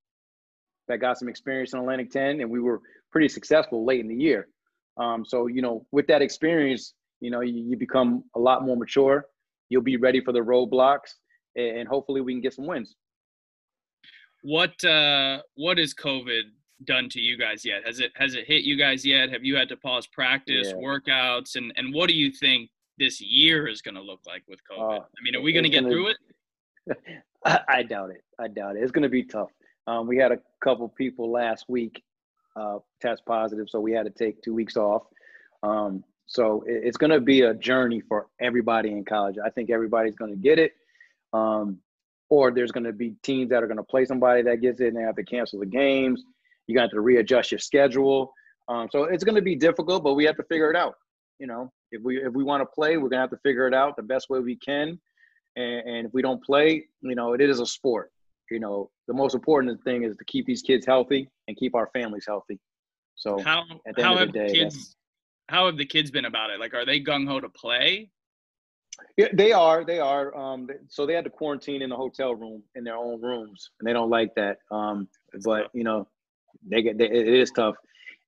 that 0.87 0.97
got 0.97 1.17
some 1.17 1.27
experience 1.27 1.73
in 1.73 1.79
Atlantic 1.79 2.11
10, 2.11 2.41
and 2.41 2.49
we 2.49 2.59
were 2.61 2.81
pretty 3.11 3.27
successful 3.27 3.85
late 3.85 3.99
in 3.99 4.07
the 4.07 4.15
year. 4.15 4.47
Um, 4.97 5.25
so, 5.25 5.47
you 5.47 5.61
know, 5.61 5.85
with 5.91 6.07
that 6.07 6.21
experience, 6.21 6.93
you 7.19 7.31
know, 7.31 7.41
you, 7.41 7.63
you 7.69 7.77
become 7.77 8.23
a 8.35 8.39
lot 8.39 8.63
more 8.63 8.77
mature. 8.77 9.25
You'll 9.69 9.81
be 9.81 9.97
ready 9.97 10.21
for 10.21 10.31
the 10.31 10.39
roadblocks, 10.39 11.13
and, 11.55 11.79
and 11.79 11.87
hopefully 11.89 12.21
we 12.21 12.33
can 12.33 12.41
get 12.41 12.53
some 12.53 12.67
wins. 12.67 12.95
What 14.43 14.81
uh, 14.85 15.41
what 15.55 15.77
has 15.79 15.93
COVID 15.93 16.43
done 16.85 17.09
to 17.09 17.19
you 17.19 17.37
guys 17.37 17.65
yet? 17.65 17.81
Has 17.85 17.99
it 17.99 18.11
has 18.15 18.35
it 18.35 18.45
hit 18.47 18.63
you 18.63 18.77
guys 18.77 19.05
yet? 19.05 19.29
Have 19.31 19.43
you 19.43 19.55
had 19.55 19.67
to 19.69 19.75
pause 19.77 20.07
practice, 20.07 20.67
Yeah. 20.69 20.75
workouts, 20.75 21.55
and 21.55 21.73
and 21.75 21.93
what 21.93 22.07
do 22.07 22.13
you 22.15 22.31
think 22.31 22.69
this 22.97 23.21
year 23.21 23.67
is 23.67 23.81
going 23.81 23.95
to 23.95 24.01
look 24.01 24.21
like 24.25 24.43
with 24.47 24.59
COVID? 24.69 24.99
Uh, 24.99 25.01
I 25.01 25.23
mean, 25.23 25.35
are 25.35 25.41
we 25.41 25.53
going 25.53 25.63
to 25.63 25.69
get 25.69 25.81
gonna- 25.81 25.93
through 25.93 26.07
it? 26.09 26.17
I, 27.45 27.59
I 27.67 27.83
doubt 27.83 28.11
it. 28.11 28.23
I 28.39 28.47
doubt 28.47 28.75
it. 28.75 28.83
It's 28.83 28.91
going 28.91 29.03
to 29.03 29.09
be 29.09 29.23
tough. 29.23 29.49
Um, 29.87 30.07
we 30.07 30.17
had 30.17 30.31
a 30.31 30.39
couple 30.61 30.87
people 30.89 31.31
last 31.31 31.65
week 31.67 32.03
uh, 32.55 32.79
test 33.01 33.23
positive, 33.25 33.69
so 33.69 33.79
we 33.79 33.93
had 33.93 34.03
to 34.03 34.09
take 34.09 34.41
two 34.41 34.53
weeks 34.53 34.75
off. 34.75 35.03
Um, 35.63 36.03
so 36.25 36.63
it, 36.67 36.81
it's 36.83 36.97
going 36.97 37.11
to 37.11 37.21
be 37.21 37.41
a 37.41 37.53
journey 37.53 38.01
for 38.01 38.27
everybody 38.41 38.91
in 38.91 39.05
college. 39.05 39.35
I 39.43 39.49
think 39.49 39.69
everybody's 39.69 40.15
going 40.15 40.31
to 40.31 40.37
get 40.37 40.59
it. 40.59 40.73
Um, 41.33 41.79
or 42.29 42.51
there's 42.51 42.71
going 42.71 42.83
to 42.83 42.93
be 42.93 43.15
teams 43.23 43.49
that 43.49 43.63
are 43.63 43.67
going 43.67 43.77
to 43.77 43.83
play 43.83 44.05
somebody 44.05 44.41
that 44.41 44.61
gets 44.61 44.81
it 44.81 44.87
and 44.87 44.97
they 44.97 45.01
have 45.01 45.15
to 45.15 45.23
cancel 45.23 45.59
the 45.59 45.65
games. 45.65 46.23
You 46.67 46.75
got 46.75 46.89
to 46.91 46.99
readjust 46.99 47.51
your 47.51 47.59
schedule. 47.59 48.33
Um, 48.67 48.89
so 48.91 49.03
it's 49.05 49.23
going 49.23 49.35
to 49.35 49.41
be 49.41 49.55
difficult, 49.55 50.03
but 50.03 50.15
we 50.15 50.25
have 50.25 50.35
to 50.35 50.43
figure 50.43 50.69
it 50.69 50.75
out. 50.75 50.95
You 51.39 51.47
know, 51.47 51.71
if 51.91 52.01
we 52.03 52.17
if 52.17 52.33
we 52.33 52.43
want 52.43 52.61
to 52.61 52.65
play, 52.65 52.97
we're 52.97 53.09
going 53.09 53.11
to 53.11 53.19
have 53.19 53.29
to 53.31 53.37
figure 53.37 53.67
it 53.67 53.73
out 53.73 53.95
the 53.95 54.03
best 54.03 54.29
way 54.29 54.39
we 54.39 54.55
can. 54.55 54.99
And, 55.55 55.87
and 55.87 56.07
if 56.07 56.13
we 56.13 56.21
don't 56.21 56.43
play, 56.43 56.87
you 57.01 57.15
know, 57.15 57.33
it 57.33 57.41
is 57.41 57.59
a 57.59 57.65
sport. 57.65 58.11
You 58.51 58.59
know, 58.59 58.89
the 59.07 59.13
most 59.13 59.35
important 59.35 59.83
thing 59.83 60.03
is 60.03 60.15
to 60.15 60.25
keep 60.25 60.45
these 60.45 60.61
kids 60.61 60.85
healthy 60.85 61.29
and 61.47 61.57
keep 61.57 61.75
our 61.75 61.89
families 61.93 62.25
healthy. 62.27 62.59
So 63.15 63.39
how 63.39 63.63
how 63.97 64.15
have 64.17 64.31
day, 64.31 64.51
kids 64.53 64.95
how 65.49 65.65
have 65.65 65.77
the 65.77 65.85
kids 65.85 66.11
been 66.11 66.25
about 66.25 66.49
it? 66.49 66.59
Like, 66.59 66.73
are 66.73 66.85
they 66.85 66.99
gung 66.99 67.27
ho 67.27 67.39
to 67.39 67.49
play? 67.49 68.09
Yeah, 69.15 69.27
they 69.33 69.51
are. 69.51 69.85
They 69.85 69.99
are. 69.99 70.35
Um, 70.35 70.67
so 70.89 71.05
they 71.05 71.13
had 71.13 71.23
to 71.23 71.29
quarantine 71.29 71.81
in 71.81 71.89
the 71.89 71.95
hotel 71.95 72.35
room 72.35 72.63
in 72.75 72.83
their 72.83 72.97
own 72.97 73.21
rooms, 73.21 73.71
and 73.79 73.87
they 73.87 73.93
don't 73.93 74.09
like 74.09 74.33
that. 74.35 74.57
Um, 74.71 75.07
but 75.45 75.63
tough. 75.63 75.71
you 75.73 75.83
know, 75.83 76.07
they 76.67 76.81
get 76.81 76.97
they, 76.97 77.05
it 77.05 77.27
is 77.27 77.51
tough. 77.51 77.75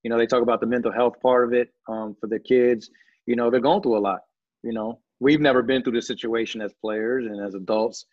You 0.04 0.10
know, 0.10 0.18
they 0.18 0.28
talk 0.28 0.44
about 0.44 0.62
the 0.62 0.68
mental 0.68 0.92
health 0.92 1.20
part 1.22 1.46
of 1.48 1.54
it 1.54 1.74
um, 1.88 2.16
for 2.20 2.28
the 2.28 2.40
kids. 2.40 2.90
You 3.30 3.36
know, 3.36 3.52
they're 3.52 3.60
going 3.60 3.84
through 3.84 4.00
a 4.00 4.00
lot. 4.00 4.22
You 4.64 4.74
know, 4.74 5.02
we've 5.20 5.40
never 5.40 5.62
been 5.62 5.84
through 5.84 5.94
this 5.94 6.08
situation 6.08 6.62
as 6.62 6.74
players 6.82 7.28
and 7.28 7.40
as 7.46 7.54
adults. 7.54 8.08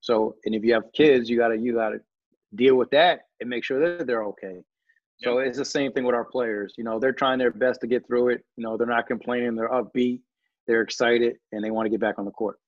So, 0.00 0.36
and 0.46 0.54
if 0.54 0.64
you 0.64 0.72
have 0.72 0.84
kids, 0.94 1.28
you 1.28 1.36
gotta 1.36 1.58
you 1.58 1.74
gotta 1.74 1.98
deal 2.54 2.76
with 2.76 2.88
that 2.90 3.26
and 3.40 3.50
make 3.50 3.62
sure 3.62 3.78
that 3.98 4.06
they're 4.06 4.24
okay. 4.24 4.62
So 5.18 5.38
it's 5.38 5.58
the 5.58 5.66
same 5.66 5.92
thing 5.92 6.04
with 6.04 6.14
our 6.14 6.24
players. 6.24 6.74
You 6.78 6.84
know, 6.84 6.98
they're 6.98 7.12
trying 7.12 7.38
their 7.38 7.50
best 7.50 7.82
to 7.82 7.86
get 7.86 8.06
through 8.06 8.30
it. 8.30 8.44
You 8.56 8.64
know, 8.64 8.78
they're 8.78 8.86
not 8.86 9.06
complaining. 9.06 9.54
They're 9.54 9.68
upbeat. 9.68 10.20
They're 10.66 10.80
excited, 10.80 11.36
and 11.52 11.62
they 11.62 11.70
want 11.70 11.84
to 11.84 11.90
get 11.90 12.00
back 12.00 12.18
on 12.18 12.24
the 12.24 12.30
court. 12.30 12.58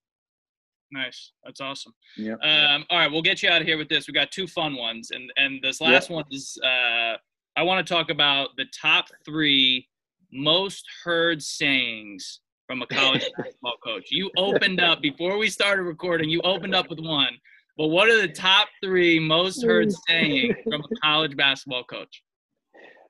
Nice, 0.92 1.32
that's 1.44 1.62
awesome. 1.62 1.94
Yeah. 2.18 2.34
Um, 2.34 2.84
all 2.90 2.98
right, 2.98 3.10
we'll 3.10 3.22
get 3.22 3.42
you 3.42 3.48
out 3.48 3.62
of 3.62 3.66
here 3.66 3.78
with 3.78 3.88
this. 3.88 4.06
We 4.06 4.12
got 4.12 4.30
two 4.30 4.46
fun 4.46 4.76
ones, 4.76 5.12
and 5.12 5.32
and 5.38 5.62
this 5.62 5.80
last 5.80 6.10
one 6.10 6.24
is 6.30 6.58
uh, 6.62 7.16
I 7.56 7.62
want 7.62 7.84
to 7.86 7.94
talk 7.94 8.10
about 8.10 8.50
the 8.58 8.66
top 8.66 9.08
three 9.24 9.88
most 10.36 10.84
heard 11.04 11.42
sayings 11.42 12.40
from 12.66 12.82
a 12.82 12.86
college 12.86 13.24
basketball 13.36 13.76
coach. 13.82 14.08
You 14.10 14.30
opened 14.36 14.80
up 14.80 15.00
before 15.00 15.38
we 15.38 15.48
started 15.48 15.82
recording. 15.82 16.28
You 16.28 16.40
opened 16.42 16.74
up 16.74 16.88
with 16.90 17.00
one, 17.00 17.32
but 17.76 17.88
what 17.88 18.08
are 18.08 18.20
the 18.20 18.32
top 18.32 18.68
three 18.82 19.18
most 19.18 19.64
heard 19.64 19.88
mm. 19.88 19.94
sayings 20.08 20.56
from 20.64 20.82
a 20.82 20.96
college 21.02 21.36
basketball 21.36 21.84
coach? 21.84 22.22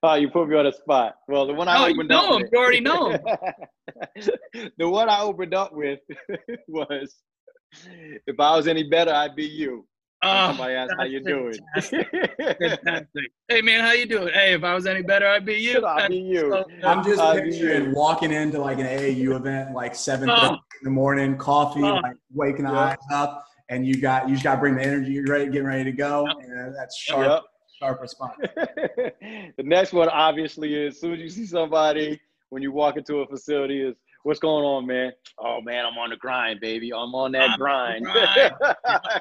Oh, 0.03 0.15
you 0.15 0.29
put 0.29 0.49
me 0.49 0.57
on 0.57 0.67
the 0.67 0.73
spot. 0.73 1.17
Well, 1.27 1.47
the 1.47 1.55
one 1.55 1.69
I 1.69 1.79
No, 1.79 1.87
you 1.87 2.05
know 2.05 2.19
up 2.19 2.35
him. 2.35 2.43
with, 2.43 2.51
You 2.53 2.59
already 2.59 2.81
know 2.81 3.11
him. 3.11 3.21
the 4.79 4.89
one 4.89 5.09
I 5.09 5.21
opened 5.23 5.55
up 5.55 5.73
with 5.73 6.01
was, 6.69 7.15
"If 8.27 8.39
I 8.39 8.57
was 8.57 8.69
any 8.69 8.85
better, 8.85 9.13
I'd 9.13 9.35
be 9.35 9.47
you." 9.47 9.87
Oh, 10.23 10.49
Somebody 10.49 10.75
asked 10.75 10.93
how 10.93 10.99
that's 11.03 11.11
you 11.13 11.21
doing. 11.23 11.59
fantastic. 12.59 13.33
Hey 13.49 13.61
man, 13.61 13.81
how 13.81 13.93
you 13.93 14.07
doing? 14.07 14.33
Hey, 14.33 14.55
if 14.55 14.65
I 14.65 14.75
was 14.75 14.87
any 14.87 15.03
better, 15.03 15.27
I'd 15.29 15.45
be 15.45 15.55
you. 15.55 15.85
I'd 15.87 16.09
be 16.09 16.17
you. 16.17 16.65
So 16.83 16.89
I'm 16.89 17.01
uh, 17.01 17.05
just 17.05 17.21
I'd 17.21 17.43
be 17.45 17.51
picturing 17.51 17.93
walking 17.95 18.33
into 18.33 18.59
like 18.59 18.79
an 18.79 18.87
AAU 18.87 19.37
event, 19.37 19.75
like 19.75 19.95
seven 19.95 20.31
Oh. 20.31 20.53
in 20.55 20.59
the 20.85 20.91
morning, 20.91 21.37
coffee, 21.37 21.83
Oh. 21.83 21.97
like 21.97 22.17
waking 22.35 22.65
the 22.65 22.73
Yeah. 22.73 22.79
eyes 22.79 22.97
up, 23.13 23.45
and 23.69 23.87
you 23.87 24.01
got 24.01 24.27
you 24.29 24.35
just 24.35 24.45
got 24.45 24.55
to 24.55 24.61
bring 24.61 24.77
the 24.77 24.83
energy. 24.83 25.13
You're 25.13 25.27
ready, 25.27 25.47
getting 25.47 25.67
ready 25.67 25.85
to 25.85 25.93
go, 25.93 26.27
Yep. 26.27 26.37
and 26.43 26.61
uh, 26.61 26.77
that's 26.79 26.97
sharp, 26.97 27.27
Yep. 27.29 27.43
sharp 27.79 28.01
response. 28.01 28.35
the 28.57 29.53
next 29.63 29.93
one, 29.93 30.09
obviously, 30.09 30.75
is 30.75 30.95
as 30.95 31.01
soon 31.01 31.13
as 31.15 31.21
you 31.21 31.29
see 31.29 31.47
somebody 31.47 32.19
when 32.49 32.63
you 32.63 32.73
walk 32.73 32.97
into 32.97 33.19
a 33.21 33.27
facility, 33.27 33.83
is 33.83 33.95
what's 34.27 34.41
going 34.41 34.65
on, 34.65 34.87
man? 34.87 35.13
Oh 35.39 35.61
man, 35.61 35.87
I'm 35.87 35.97
on 35.99 36.11
the 36.11 36.17
grind, 36.17 36.61
baby. 36.61 36.93
I'm 36.93 37.15
on 37.15 37.33
that 37.33 37.51
I'm 37.51 37.63
on 37.63 38.03
grind. 38.03 38.07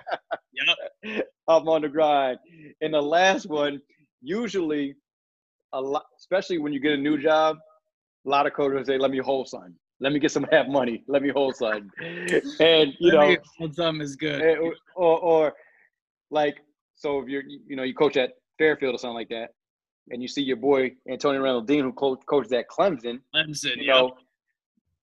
Yep. 1.04 1.28
I'm 1.50 1.68
on 1.68 1.82
the 1.82 1.90
grind. 1.90 2.40
And 2.80 2.94
the 2.94 3.02
last 3.02 3.46
one, 3.46 3.82
usually, 4.22 4.96
a 5.74 5.82
lot, 5.82 6.06
especially 6.18 6.60
when 6.60 6.72
you 6.72 6.80
get 6.80 6.94
a 6.94 6.98
new 6.98 7.18
job, 7.18 7.58
a 8.26 8.30
lot 8.30 8.48
of 8.48 8.54
coaches 8.54 8.88
say, 8.88 8.98
"Let 8.98 9.12
me 9.12 9.18
hold 9.18 9.50
son. 9.50 9.76
Let 10.00 10.14
me 10.14 10.20
get 10.20 10.32
some 10.32 10.48
half 10.52 10.68
money. 10.68 11.04
Let 11.10 11.22
me 11.22 11.30
hold 11.30 11.58
son." 11.58 11.92
And 12.60 12.94
you 13.00 13.12
know, 13.12 13.36
hold 13.60 13.76
something 13.76 14.02
is 14.02 14.16
good. 14.16 14.42
Or, 14.96 15.20
or 15.20 15.54
like 16.32 16.56
so 16.96 17.20
if 17.20 17.28
you're 17.28 17.44
you 17.44 17.76
know 17.76 17.84
you 17.84 17.94
coach 17.94 18.16
at 18.16 18.32
Fairfield 18.58 18.96
or 18.96 18.98
something 18.98 19.16
like 19.16 19.30
that, 19.30 19.50
and 20.10 20.22
you 20.22 20.30
see 20.30 20.42
your 20.42 20.58
boy 20.58 20.92
Antonio 21.10 21.42
Reynolds 21.42 21.68
Dean 21.68 21.84
who 21.84 21.92
co- 21.92 22.16
coaches 22.16 22.54
at 22.54 22.70
Clemson, 22.70 23.20
Clemson, 23.36 23.76
you 23.76 23.94
yep. 23.94 24.12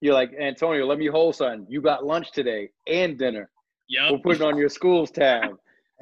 Know, 0.03 0.07
you're 0.07 0.13
like 0.13 0.33
Antonio, 0.39 0.85
let 0.85 0.97
me 0.99 1.07
hold 1.07 1.35
son. 1.35 1.65
You 1.69 1.81
got 1.81 2.05
lunch 2.05 2.31
today 2.31 2.69
and 2.87 3.17
dinner. 3.17 3.49
Yeah, 3.87 4.09
We'll 4.09 4.19
put 4.19 4.35
it 4.35 4.41
on 4.41 4.57
your 4.57 4.69
school's 4.69 5.11
tab. 5.11 5.51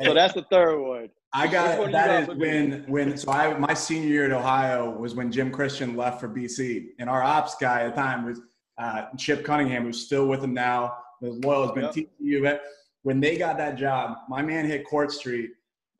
So 0.03 0.13
that's 0.13 0.33
the 0.33 0.43
third 0.51 0.79
one. 0.81 1.09
I 1.33 1.47
got 1.47 1.77
one 1.77 1.87
you 1.87 1.93
that 1.93 2.07
got 2.07 2.19
is 2.21 2.27
for 2.27 2.35
me? 2.35 2.39
when 2.39 2.83
when 2.87 3.17
so 3.17 3.31
I 3.31 3.57
my 3.57 3.73
senior 3.73 4.09
year 4.09 4.25
at 4.25 4.31
Ohio 4.31 4.89
was 4.89 5.15
when 5.15 5.31
Jim 5.31 5.51
Christian 5.51 5.95
left 5.95 6.19
for 6.19 6.27
BC, 6.27 6.87
and 6.99 7.09
our 7.09 7.23
ops 7.23 7.55
guy 7.55 7.83
at 7.83 7.95
the 7.95 8.01
time 8.01 8.25
was 8.25 8.41
uh, 8.77 9.05
Chip 9.17 9.45
Cunningham, 9.45 9.83
who's 9.83 10.05
still 10.05 10.27
with 10.27 10.43
him 10.43 10.53
now. 10.53 10.97
Was 11.21 11.37
loyal, 11.37 11.67
has 11.67 11.71
been 11.71 11.83
Yep. 11.83 11.93
teaching 11.93 12.11
you. 12.19 12.41
But 12.43 12.63
when 13.03 13.19
they 13.19 13.37
got 13.37 13.57
that 13.57 13.77
job, 13.77 14.17
my 14.27 14.41
man 14.41 14.65
hit 14.65 14.85
Court 14.87 15.11
Street. 15.11 15.51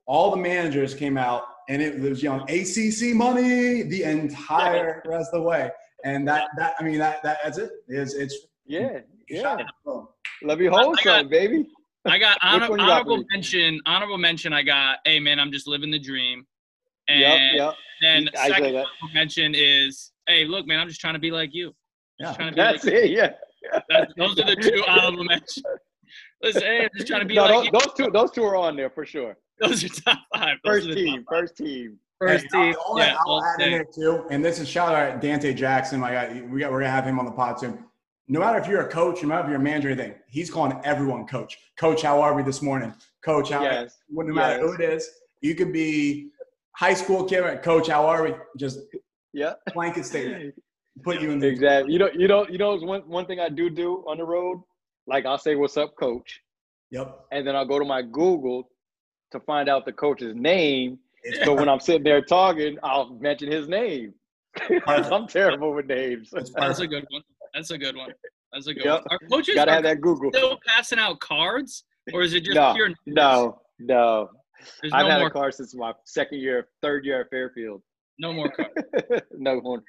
All 0.08 0.32
the 0.32 0.38
managers 0.38 0.94
came 0.96 1.18
out, 1.18 1.44
and 1.70 1.82
it 1.82 2.00
was 2.00 2.22
yelling 2.24 2.42
ACC 2.50 3.16
money 3.16 3.84
the 3.84 4.04
entire 4.04 5.02
rest 5.06 5.30
of 5.34 5.42
the 5.42 5.48
way. 5.48 5.70
And 6.04 6.28
that 6.28 6.48
that 6.58 6.76
I 6.80 6.84
mean 6.84 6.98
that, 7.00 7.22
that 7.24 7.40
that's 7.44 7.58
it. 7.58 7.72
Is 7.88 8.14
it's 8.16 8.36
Yeah, 8.66 9.00
yeah. 9.30 9.42
shot. 9.42 9.64
Boom. 9.86 10.08
Let 10.44 10.60
me 10.60 10.66
hold 10.68 10.98
I 11.00 11.04
son, 11.04 11.30
baby. 11.30 11.68
I 12.06 12.18
got 12.18 12.38
honor, 12.44 12.70
one 12.70 12.80
you 12.80 12.86
got 12.86 12.88
for 12.88 12.92
honorable 13.12 13.18
me? 13.18 13.26
mention. 13.32 13.80
Honorable 13.86 14.18
mention. 14.18 14.54
I 14.54 14.64
got. 14.64 15.00
Hey 15.06 15.20
man, 15.20 15.40
I'm 15.40 15.52
just 15.52 15.68
living 15.68 15.92
the 15.92 16.00
dream. 16.00 16.46
And 17.08 17.20
Yep, 17.20 17.40
yep. 17.56 17.74
then 18.02 18.30
I 18.38 18.48
second 18.48 18.64
that. 18.64 18.68
honorable 18.74 19.14
mention 19.14 19.54
is, 19.56 20.12
hey, 20.28 20.46
look, 20.46 20.66
man, 20.68 20.80
I'm 20.80 20.88
just 20.88 21.02
trying 21.02 21.14
to 21.16 21.20
be 21.20 21.32
like 21.32 21.54
you. 21.54 21.74
Yeah. 22.20 22.34
To 22.34 22.50
be 22.50 22.56
That's 22.56 22.84
like 22.86 22.94
it. 22.94 23.10
Yeah. 23.12 23.32
That's, 23.90 24.14
those 24.18 24.40
are 24.40 24.46
the 24.46 24.56
two 24.56 24.84
honorable 24.88 25.24
mentions. 25.26 25.64
Listen, 26.44 26.62
hey, 26.64 26.84
I'm 26.84 26.90
just 26.96 27.08
trying 27.08 27.22
to 27.22 27.28
be 27.28 27.36
No, 27.36 27.44
like 27.46 27.54
those, 27.54 27.66
you. 27.66 27.72
those 27.72 27.94
two, 27.98 28.12
those 28.12 28.32
two 28.32 28.44
are 28.44 28.56
on 28.56 28.76
there 28.76 28.90
for 28.90 29.06
sure. 29.06 29.38
Those 29.60 29.84
are 29.84 29.90
top 29.90 30.18
five. 30.36 30.58
Those 30.64 30.74
First 30.74 30.86
are 30.88 30.90
the 30.90 30.96
team, 30.96 31.18
five. 31.18 31.40
first 31.40 31.58
team. 31.58 31.98
First 32.22 32.46
Hey, 32.54 32.72
team. 32.72 32.76
I'll, 32.86 32.98
Yeah. 33.00 33.16
I'll 33.26 33.36
well, 33.38 33.44
add 33.44 33.62
in 33.62 33.70
hey, 33.72 33.78
there 33.78 33.86
too. 33.86 34.26
And 34.30 34.46
this 34.46 34.60
is 34.60 34.70
shout 34.70 34.94
out 34.94 35.20
to 35.20 35.28
Dante 35.28 35.54
Jackson. 35.54 36.00
My 36.00 36.12
guy, 36.12 36.42
we 36.50 36.60
got 36.60 36.72
we're 36.72 36.80
gonna 36.82 36.92
have 36.92 37.06
him 37.06 37.18
on 37.20 37.26
the 37.26 37.32
pod 37.32 37.60
soon. 37.60 37.84
No 38.28 38.40
matter 38.40 38.60
if 38.60 38.68
you're 38.68 38.82
a 38.82 38.88
coach, 38.90 39.24
no 39.24 39.30
matter 39.30 39.44
if 39.44 39.48
you're 39.50 39.60
a 39.60 39.64
manager, 39.64 39.90
or 39.90 39.92
anything, 39.94 40.14
he's 40.28 40.52
calling 40.52 40.80
everyone 40.84 41.26
coach. 41.26 41.58
Coach, 41.78 42.04
how 42.04 42.22
are 42.22 42.36
we 42.36 42.44
this 42.44 42.62
morning? 42.62 42.94
Coach, 43.26 43.50
how 43.50 43.64
Yes. 43.64 43.98
well, 44.10 44.28
no 44.28 44.34
matter 44.34 44.62
who 44.62 44.74
it 44.74 44.82
is, 44.82 45.10
you 45.42 45.56
could 45.56 45.74
be 45.74 46.30
high 46.76 46.94
school 46.94 47.24
kid, 47.26 47.62
coach, 47.64 47.88
how 47.88 48.06
are 48.06 48.24
we? 48.24 48.36
Just 48.58 48.80
Yeah. 49.34 49.54
blanket 49.74 50.06
statement. 50.06 50.54
Put 51.04 51.22
you 51.22 51.32
in 51.32 51.40
the 51.40 51.48
Exactly. 51.48 51.92
You 51.94 52.00
know, 52.00 52.10
you 52.14 52.28
know, 52.28 52.48
you 52.48 52.58
know, 52.60 52.74
it's 52.74 52.84
one 52.84 53.02
one 53.10 53.26
thing 53.26 53.40
I 53.40 53.50
do 53.50 53.70
do 53.70 54.04
on 54.08 54.18
the 54.18 54.26
road. 54.26 54.62
Like 55.08 55.26
I'll 55.26 55.40
say, 55.40 55.56
"What's 55.56 55.76
up, 55.78 55.96
coach?" 55.96 56.40
Yep. 56.92 57.26
and 57.32 57.48
then 57.48 57.56
I'll 57.56 57.66
go 57.66 57.80
to 57.80 57.86
my 57.86 58.02
Google 58.02 58.70
to 59.32 59.40
find 59.40 59.70
out 59.70 59.86
the 59.86 59.94
coach's 59.94 60.36
name. 60.36 61.00
It's 61.24 61.44
So 61.46 61.54
when 61.54 61.70
I'm 61.70 61.80
sitting 61.80 62.04
there 62.04 62.22
talking, 62.22 62.78
I'll 62.84 63.14
mention 63.16 63.52
his 63.52 63.68
name. 63.68 64.14
I'm 64.88 65.28
terrible 65.28 65.74
with 65.74 65.86
names. 65.86 66.30
That's 66.32 66.80
a 66.80 66.88
good 66.88 67.06
one. 67.10 67.24
That's 67.54 67.72
a 67.72 67.78
good 67.78 67.96
one. 67.96 68.12
That's 68.54 68.68
a 68.68 68.74
good 68.74 68.84
Yep. 68.86 68.94
one. 68.94 69.04
Are 69.12 69.20
coaches 69.30 69.56
Gotta 69.56 69.72
are 69.72 69.74
have 69.76 69.84
that 69.84 70.02
Google. 70.02 70.32
still 70.34 70.60
passing 70.68 71.00
out 71.00 71.20
cards, 71.20 71.84
or 72.14 72.22
is 72.22 72.34
it 72.34 72.44
just 72.44 72.56
No, 72.56 72.74
pure? 72.74 72.88
numbers? 72.88 73.00
No, 73.08 73.62
no. 73.80 74.30
There's 74.82 74.94
I've 74.94 75.06
no 75.06 75.12
had 75.12 75.20
more. 75.20 75.28
a 75.28 75.32
car 75.32 75.52
since 75.52 75.74
my 75.74 75.94
second 76.06 76.40
year, 76.40 76.68
third 76.82 77.06
year 77.06 77.22
at 77.22 77.30
Fairfield. 77.30 77.82
No 78.20 78.34
more 78.34 78.50
cards. 78.56 78.74
no 79.32 79.58
one. 79.60 79.82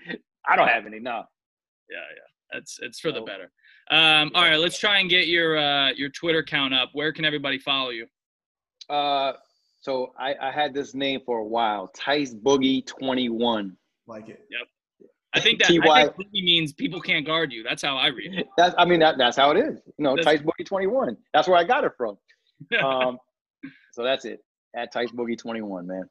I 0.47 0.57
don't 0.57 0.69
have 0.69 0.87
any. 0.87 0.99
No. 1.01 1.25
Yeah, 1.91 1.99
yeah. 1.99 2.59
It's 2.59 2.79
it's 2.83 3.01
for 3.01 3.11
the 3.13 3.21
better. 3.23 3.51
Um, 3.91 4.31
all 4.35 4.43
right, 4.43 4.57
let's 4.59 4.79
try 4.79 4.99
and 5.01 5.11
get 5.11 5.27
your 5.27 5.59
uh, 5.59 5.91
your 5.93 6.09
Twitter 6.11 6.43
count 6.43 6.73
up. 6.73 6.91
Where 6.93 7.13
can 7.13 7.25
everybody 7.25 7.59
follow 7.59 7.91
you? 7.91 8.07
Uh, 8.89 9.33
so 9.83 10.13
I, 10.19 10.35
I 10.41 10.51
had 10.51 10.73
this 10.73 10.95
name 10.95 11.21
for 11.27 11.39
a 11.39 11.45
while. 11.45 11.89
Tice 11.89 12.33
Boogie 12.35 12.87
Twenty 12.87 13.29
One. 13.29 13.77
like 14.07 14.29
it. 14.31 14.41
Yep. 14.51 15.09
I 15.35 15.41
think 15.41 15.61
that 15.61 15.71
I 15.71 15.77
TY. 15.79 16.03
think 16.05 16.17
Boogie 16.17 16.45
means 16.45 16.73
people 16.73 17.01
can't 17.01 17.25
guard 17.27 17.53
you. 17.53 17.63
That's 17.63 17.83
how 17.83 17.97
I 17.97 18.07
read 18.09 18.35
it. 18.35 18.47
That's 18.57 18.75
I 18.79 18.85
mean 18.87 19.01
that 19.01 19.19
that's 19.19 19.37
how 19.37 19.51
it 19.51 19.59
is. 19.59 19.81
You 19.99 20.05
know, 20.05 20.17
That's- 20.17 20.39
Tice 20.39 20.43
Boogie 20.47 20.65
Twenty 20.67 20.87
One. 20.87 21.17
That's 21.35 21.47
where 21.49 21.59
I 21.59 21.65
got 21.65 21.85
it 21.85 21.93
from. 21.97 22.17
Um, 22.83 23.19
so 23.93 24.05
that's 24.05 24.25
it. 24.25 24.41
At 24.77 24.93
Tice 24.93 25.11
Boogie 25.11 25.37
Twenty 25.37 25.61
One, 25.63 25.87
man. 25.87 26.05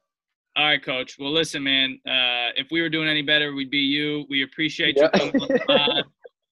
all 0.56 0.66
right, 0.66 0.84
Coach. 0.84 1.16
Well, 1.18 1.32
listen, 1.32 1.62
man. 1.62 1.98
Uh, 2.06 2.52
if 2.56 2.68
we 2.70 2.82
were 2.82 2.88
doing 2.90 3.08
any 3.08 3.22
better, 3.22 3.54
we'd 3.54 3.70
be 3.70 3.78
you. 3.78 4.24
We 4.28 4.42
appreciate 4.44 4.96
Yeah. 4.98 5.08
you 5.14 6.02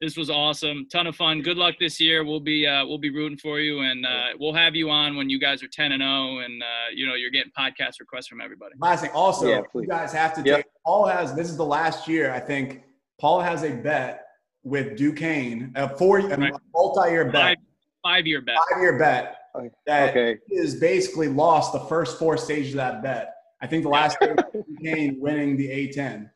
coming 0.01 0.07
on 0.09 0.17
the 0.17 0.17
pod. 0.17 0.17
This 0.17 0.17
was 0.17 0.31
awesome. 0.31 0.87
Ton 0.91 1.07
of 1.07 1.17
fun. 1.17 1.43
Good 1.43 1.57
luck 1.57 1.77
this 1.79 2.01
year. 2.01 2.25
We'll 2.25 2.41
be 2.41 2.67
uh, 2.67 2.87
we'll 2.87 2.99
be 2.99 3.11
rooting 3.11 3.39
for 3.39 3.61
you, 3.61 3.81
and 3.81 4.05
uh, 4.07 4.29
we'll 4.39 4.55
have 4.55 4.75
you 4.75 4.91
on 4.91 5.17
when 5.17 5.29
you 5.31 5.39
guys 5.39 5.63
are 5.63 5.69
ten 5.69 5.93
and 5.93 6.03
zero, 6.03 6.39
and 6.39 6.63
uh, 6.63 6.67
you 6.95 7.07
know 7.07 7.15
you're 7.15 7.31
getting 7.31 7.53
podcast 7.59 8.01
requests 8.01 8.29
from 8.29 8.41
everybody. 8.41 8.75
Last 8.79 9.03
thing, 9.03 9.11
also, 9.13 9.49
Yeah, 9.49 9.63
you 9.75 9.87
guys 9.87 10.13
have 10.13 10.35
to 10.35 10.43
Yep. 10.45 10.57
take. 10.57 10.67
Paul 10.85 11.07
has. 11.07 11.35
This 11.35 11.49
is 11.51 11.57
the 11.57 11.65
last 11.67 12.09
year, 12.09 12.33
I 12.33 12.41
think. 12.41 12.83
Paul 13.21 13.41
has 13.41 13.65
a 13.65 13.71
bet 13.71 14.25
with 14.63 14.97
Duquesne, 14.97 15.73
a 15.77 15.89
four, 15.97 16.19
a 16.21 16.51
multi-year 16.75 17.27
bet, 17.27 17.35
Five 17.35 17.57
five 18.03 18.27
year 18.27 18.41
bet. 18.41 18.57
five-year 18.73 18.99
bet 18.99 19.37
Okay. 19.55 19.69
that 19.87 20.11
Okay. 20.11 20.39
is 20.49 20.77
basically 20.81 21.29
lost 21.29 21.73
the 21.75 21.81
first 21.81 22.19
four 22.19 22.37
stages 22.39 22.73
of 22.73 22.77
that 22.79 23.03
bet. 23.03 23.35
I 23.61 23.67
think 23.67 23.83
the 23.83 23.91
last 23.91 24.17
stage 24.23 24.37
was 24.37 24.65
Duquesne 24.67 25.17
winning 25.21 25.57
the 25.59 25.69
A10. 25.69 26.31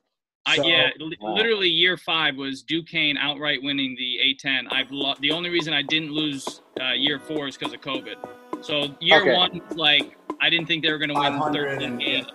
I, 0.46 0.57
So- 0.57 0.66
yeah, 0.66 0.90
li- 0.98 1.16
Wow. 1.20 1.35
literally 1.35 1.68
year 1.68 1.96
five 1.96 2.37
was 2.37 2.62
Duquesne 2.62 3.16
outright 3.16 3.62
winning 3.62 3.96
the 3.96 4.18
A10. 4.24 4.66
I've 4.70 4.90
lo- 4.90 5.14
the 5.20 5.30
only 5.30 5.48
reason 5.50 5.72
I 5.72 5.83
didn't 5.83 6.12
lose 6.12 6.61
uh, 6.80 6.92
year 6.92 7.18
four 7.18 7.48
is 7.48 7.57
because 7.57 7.72
of 7.72 7.80
COVID. 7.80 8.16
So 8.62 8.94
year 9.00 9.20
Okay. 9.22 9.35
one, 9.35 9.61
like 9.74 10.16
I 10.40 10.50
didn't 10.50 10.66
think 10.66 10.83
they 10.85 10.90
were 10.92 10.98
going 10.98 11.09
to 11.11 11.14
win 11.18 11.40
13 11.40 11.83
and- 11.83 11.98
games. 12.00 12.26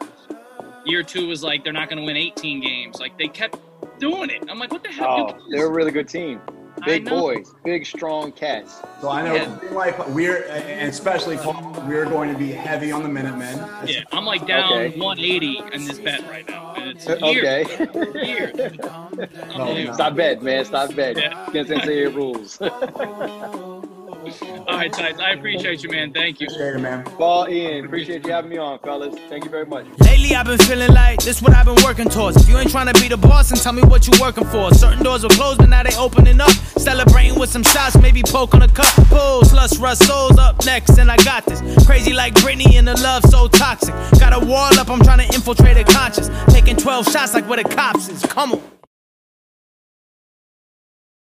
Year 0.86 1.04
two 1.04 1.28
was 1.28 1.44
like 1.44 1.64
they're 1.64 1.74
not 1.74 1.90
going 1.90 2.00
to 2.00 2.06
win 2.06 2.18
18 2.18 2.62
games. 2.62 3.00
Like 3.00 3.18
they 3.18 3.28
kept 3.28 3.58
doing 4.00 4.30
it. 4.30 4.44
I'm 4.50 4.58
like, 4.58 4.72
what 4.72 4.82
the 4.84 4.90
hell? 4.90 5.36
Oh, 5.38 5.46
they're 5.50 5.68
a 5.68 5.72
really 5.72 5.92
good 5.92 6.08
team. 6.08 6.42
Big 6.86 7.08
boys, 7.10 7.54
big 7.66 7.86
strong 7.86 8.32
cats. 8.32 8.82
So 9.02 9.10
I 9.10 9.22
know, 9.22 9.36
Yeah. 9.36 9.60
like 9.74 10.08
we're, 10.10 10.46
and 10.48 10.88
especially 10.90 11.36
Paul, 11.36 11.76
we're 11.86 12.06
going 12.06 12.32
to 12.32 12.40
be 12.40 12.52
heavy 12.54 12.90
on 12.92 13.04
the 13.04 13.10
Minutemen. 13.10 13.58
Yeah, 13.86 14.04
I'm 14.14 14.26
like 14.26 14.48
down 14.48 14.72
Okay. 14.72 14.98
180 14.98 15.62
in 15.74 15.84
this 15.86 16.00
bet 16.00 16.22
right 16.30 16.48
now. 16.48 16.69
It's 17.00 17.24
Okay. 17.24 17.64
Unbelievable. 19.54 19.94
Stop 19.94 20.16
betting, 20.16 20.44
man. 20.44 20.66
Stop. 20.66 20.92
Yeah. 20.96 21.48
Against 21.50 21.72
NCAA 21.72 22.14
rules. 22.16 22.60
All 24.70 24.78
right, 24.78 24.94
Tights. 24.94 25.20
I 25.20 25.32
appreciate 25.32 25.82
you, 25.82 25.90
man. 25.90 26.14
Thank 26.14 26.40
you. 26.40 26.46
Appreciate 26.46 26.76
it, 26.76 26.80
man. 26.80 27.04
Paul 27.04 27.50
Ian, 27.50 27.86
appreciate 27.86 28.24
you 28.24 28.32
having 28.32 28.52
me 28.52 28.60
on, 28.60 28.78
fellas. 28.80 29.16
Thank 29.28 29.44
you 29.44 29.50
very 29.50 29.66
much. 29.66 29.88
Lately 30.00 30.36
I've 30.36 30.46
been 30.46 30.60
feeling 30.60 30.94
like 30.94 31.24
this 31.24 31.42
what 31.42 31.54
I've 31.56 31.66
been 31.66 31.84
working 31.84 32.08
towards. 32.08 32.38
If 32.38 32.48
you 32.48 32.56
ain't 32.56 32.70
trying 32.70 32.86
to 32.86 33.02
be 33.02 33.08
the 33.08 33.18
boss, 33.18 33.50
then 33.50 33.58
tell 33.58 33.74
me 33.74 33.82
what 33.82 34.06
you 34.06 34.14
working 34.22 34.46
for. 34.46 34.72
Certain 34.76 35.04
doors 35.04 35.24
were 35.24 35.30
closed, 35.30 35.58
but 35.58 35.70
now 35.70 35.82
they 35.82 35.96
opening 35.96 36.40
up. 36.40 36.52
Celebrating 36.78 37.40
with 37.40 37.50
some 37.50 37.64
shots, 37.64 37.98
maybe 37.98 38.22
poke 38.22 38.54
on 38.54 38.62
a 38.62 38.68
cup. 38.68 38.94
Pulls, 39.08 39.52
lust, 39.54 39.80
rust, 39.80 40.06
souls 40.06 40.38
up 40.38 40.64
next, 40.66 41.00
and 41.00 41.10
I 41.10 41.18
got 41.18 41.48
this. 41.48 41.62
Crazy 41.88 42.14
like 42.14 42.36
Britney 42.36 42.76
and 42.76 42.88
the 42.88 42.94
love 43.02 43.24
so 43.26 43.48
toxic. 43.48 43.96
Got 44.20 44.40
a 44.40 44.46
wall 44.46 44.78
up, 44.78 44.92
I'm 44.92 45.02
trying 45.02 45.28
to 45.28 45.34
infiltrate 45.34 45.78
a 45.78 45.84
conscience. 45.84 46.30
Taking 46.54 46.76
12 46.76 47.12
shots 47.12 47.34
like 47.34 47.50
where 47.50 47.62
the 47.64 47.68
cops 47.68 48.08
is. 48.08 48.22
Come 48.22 48.52
on. 48.52 48.79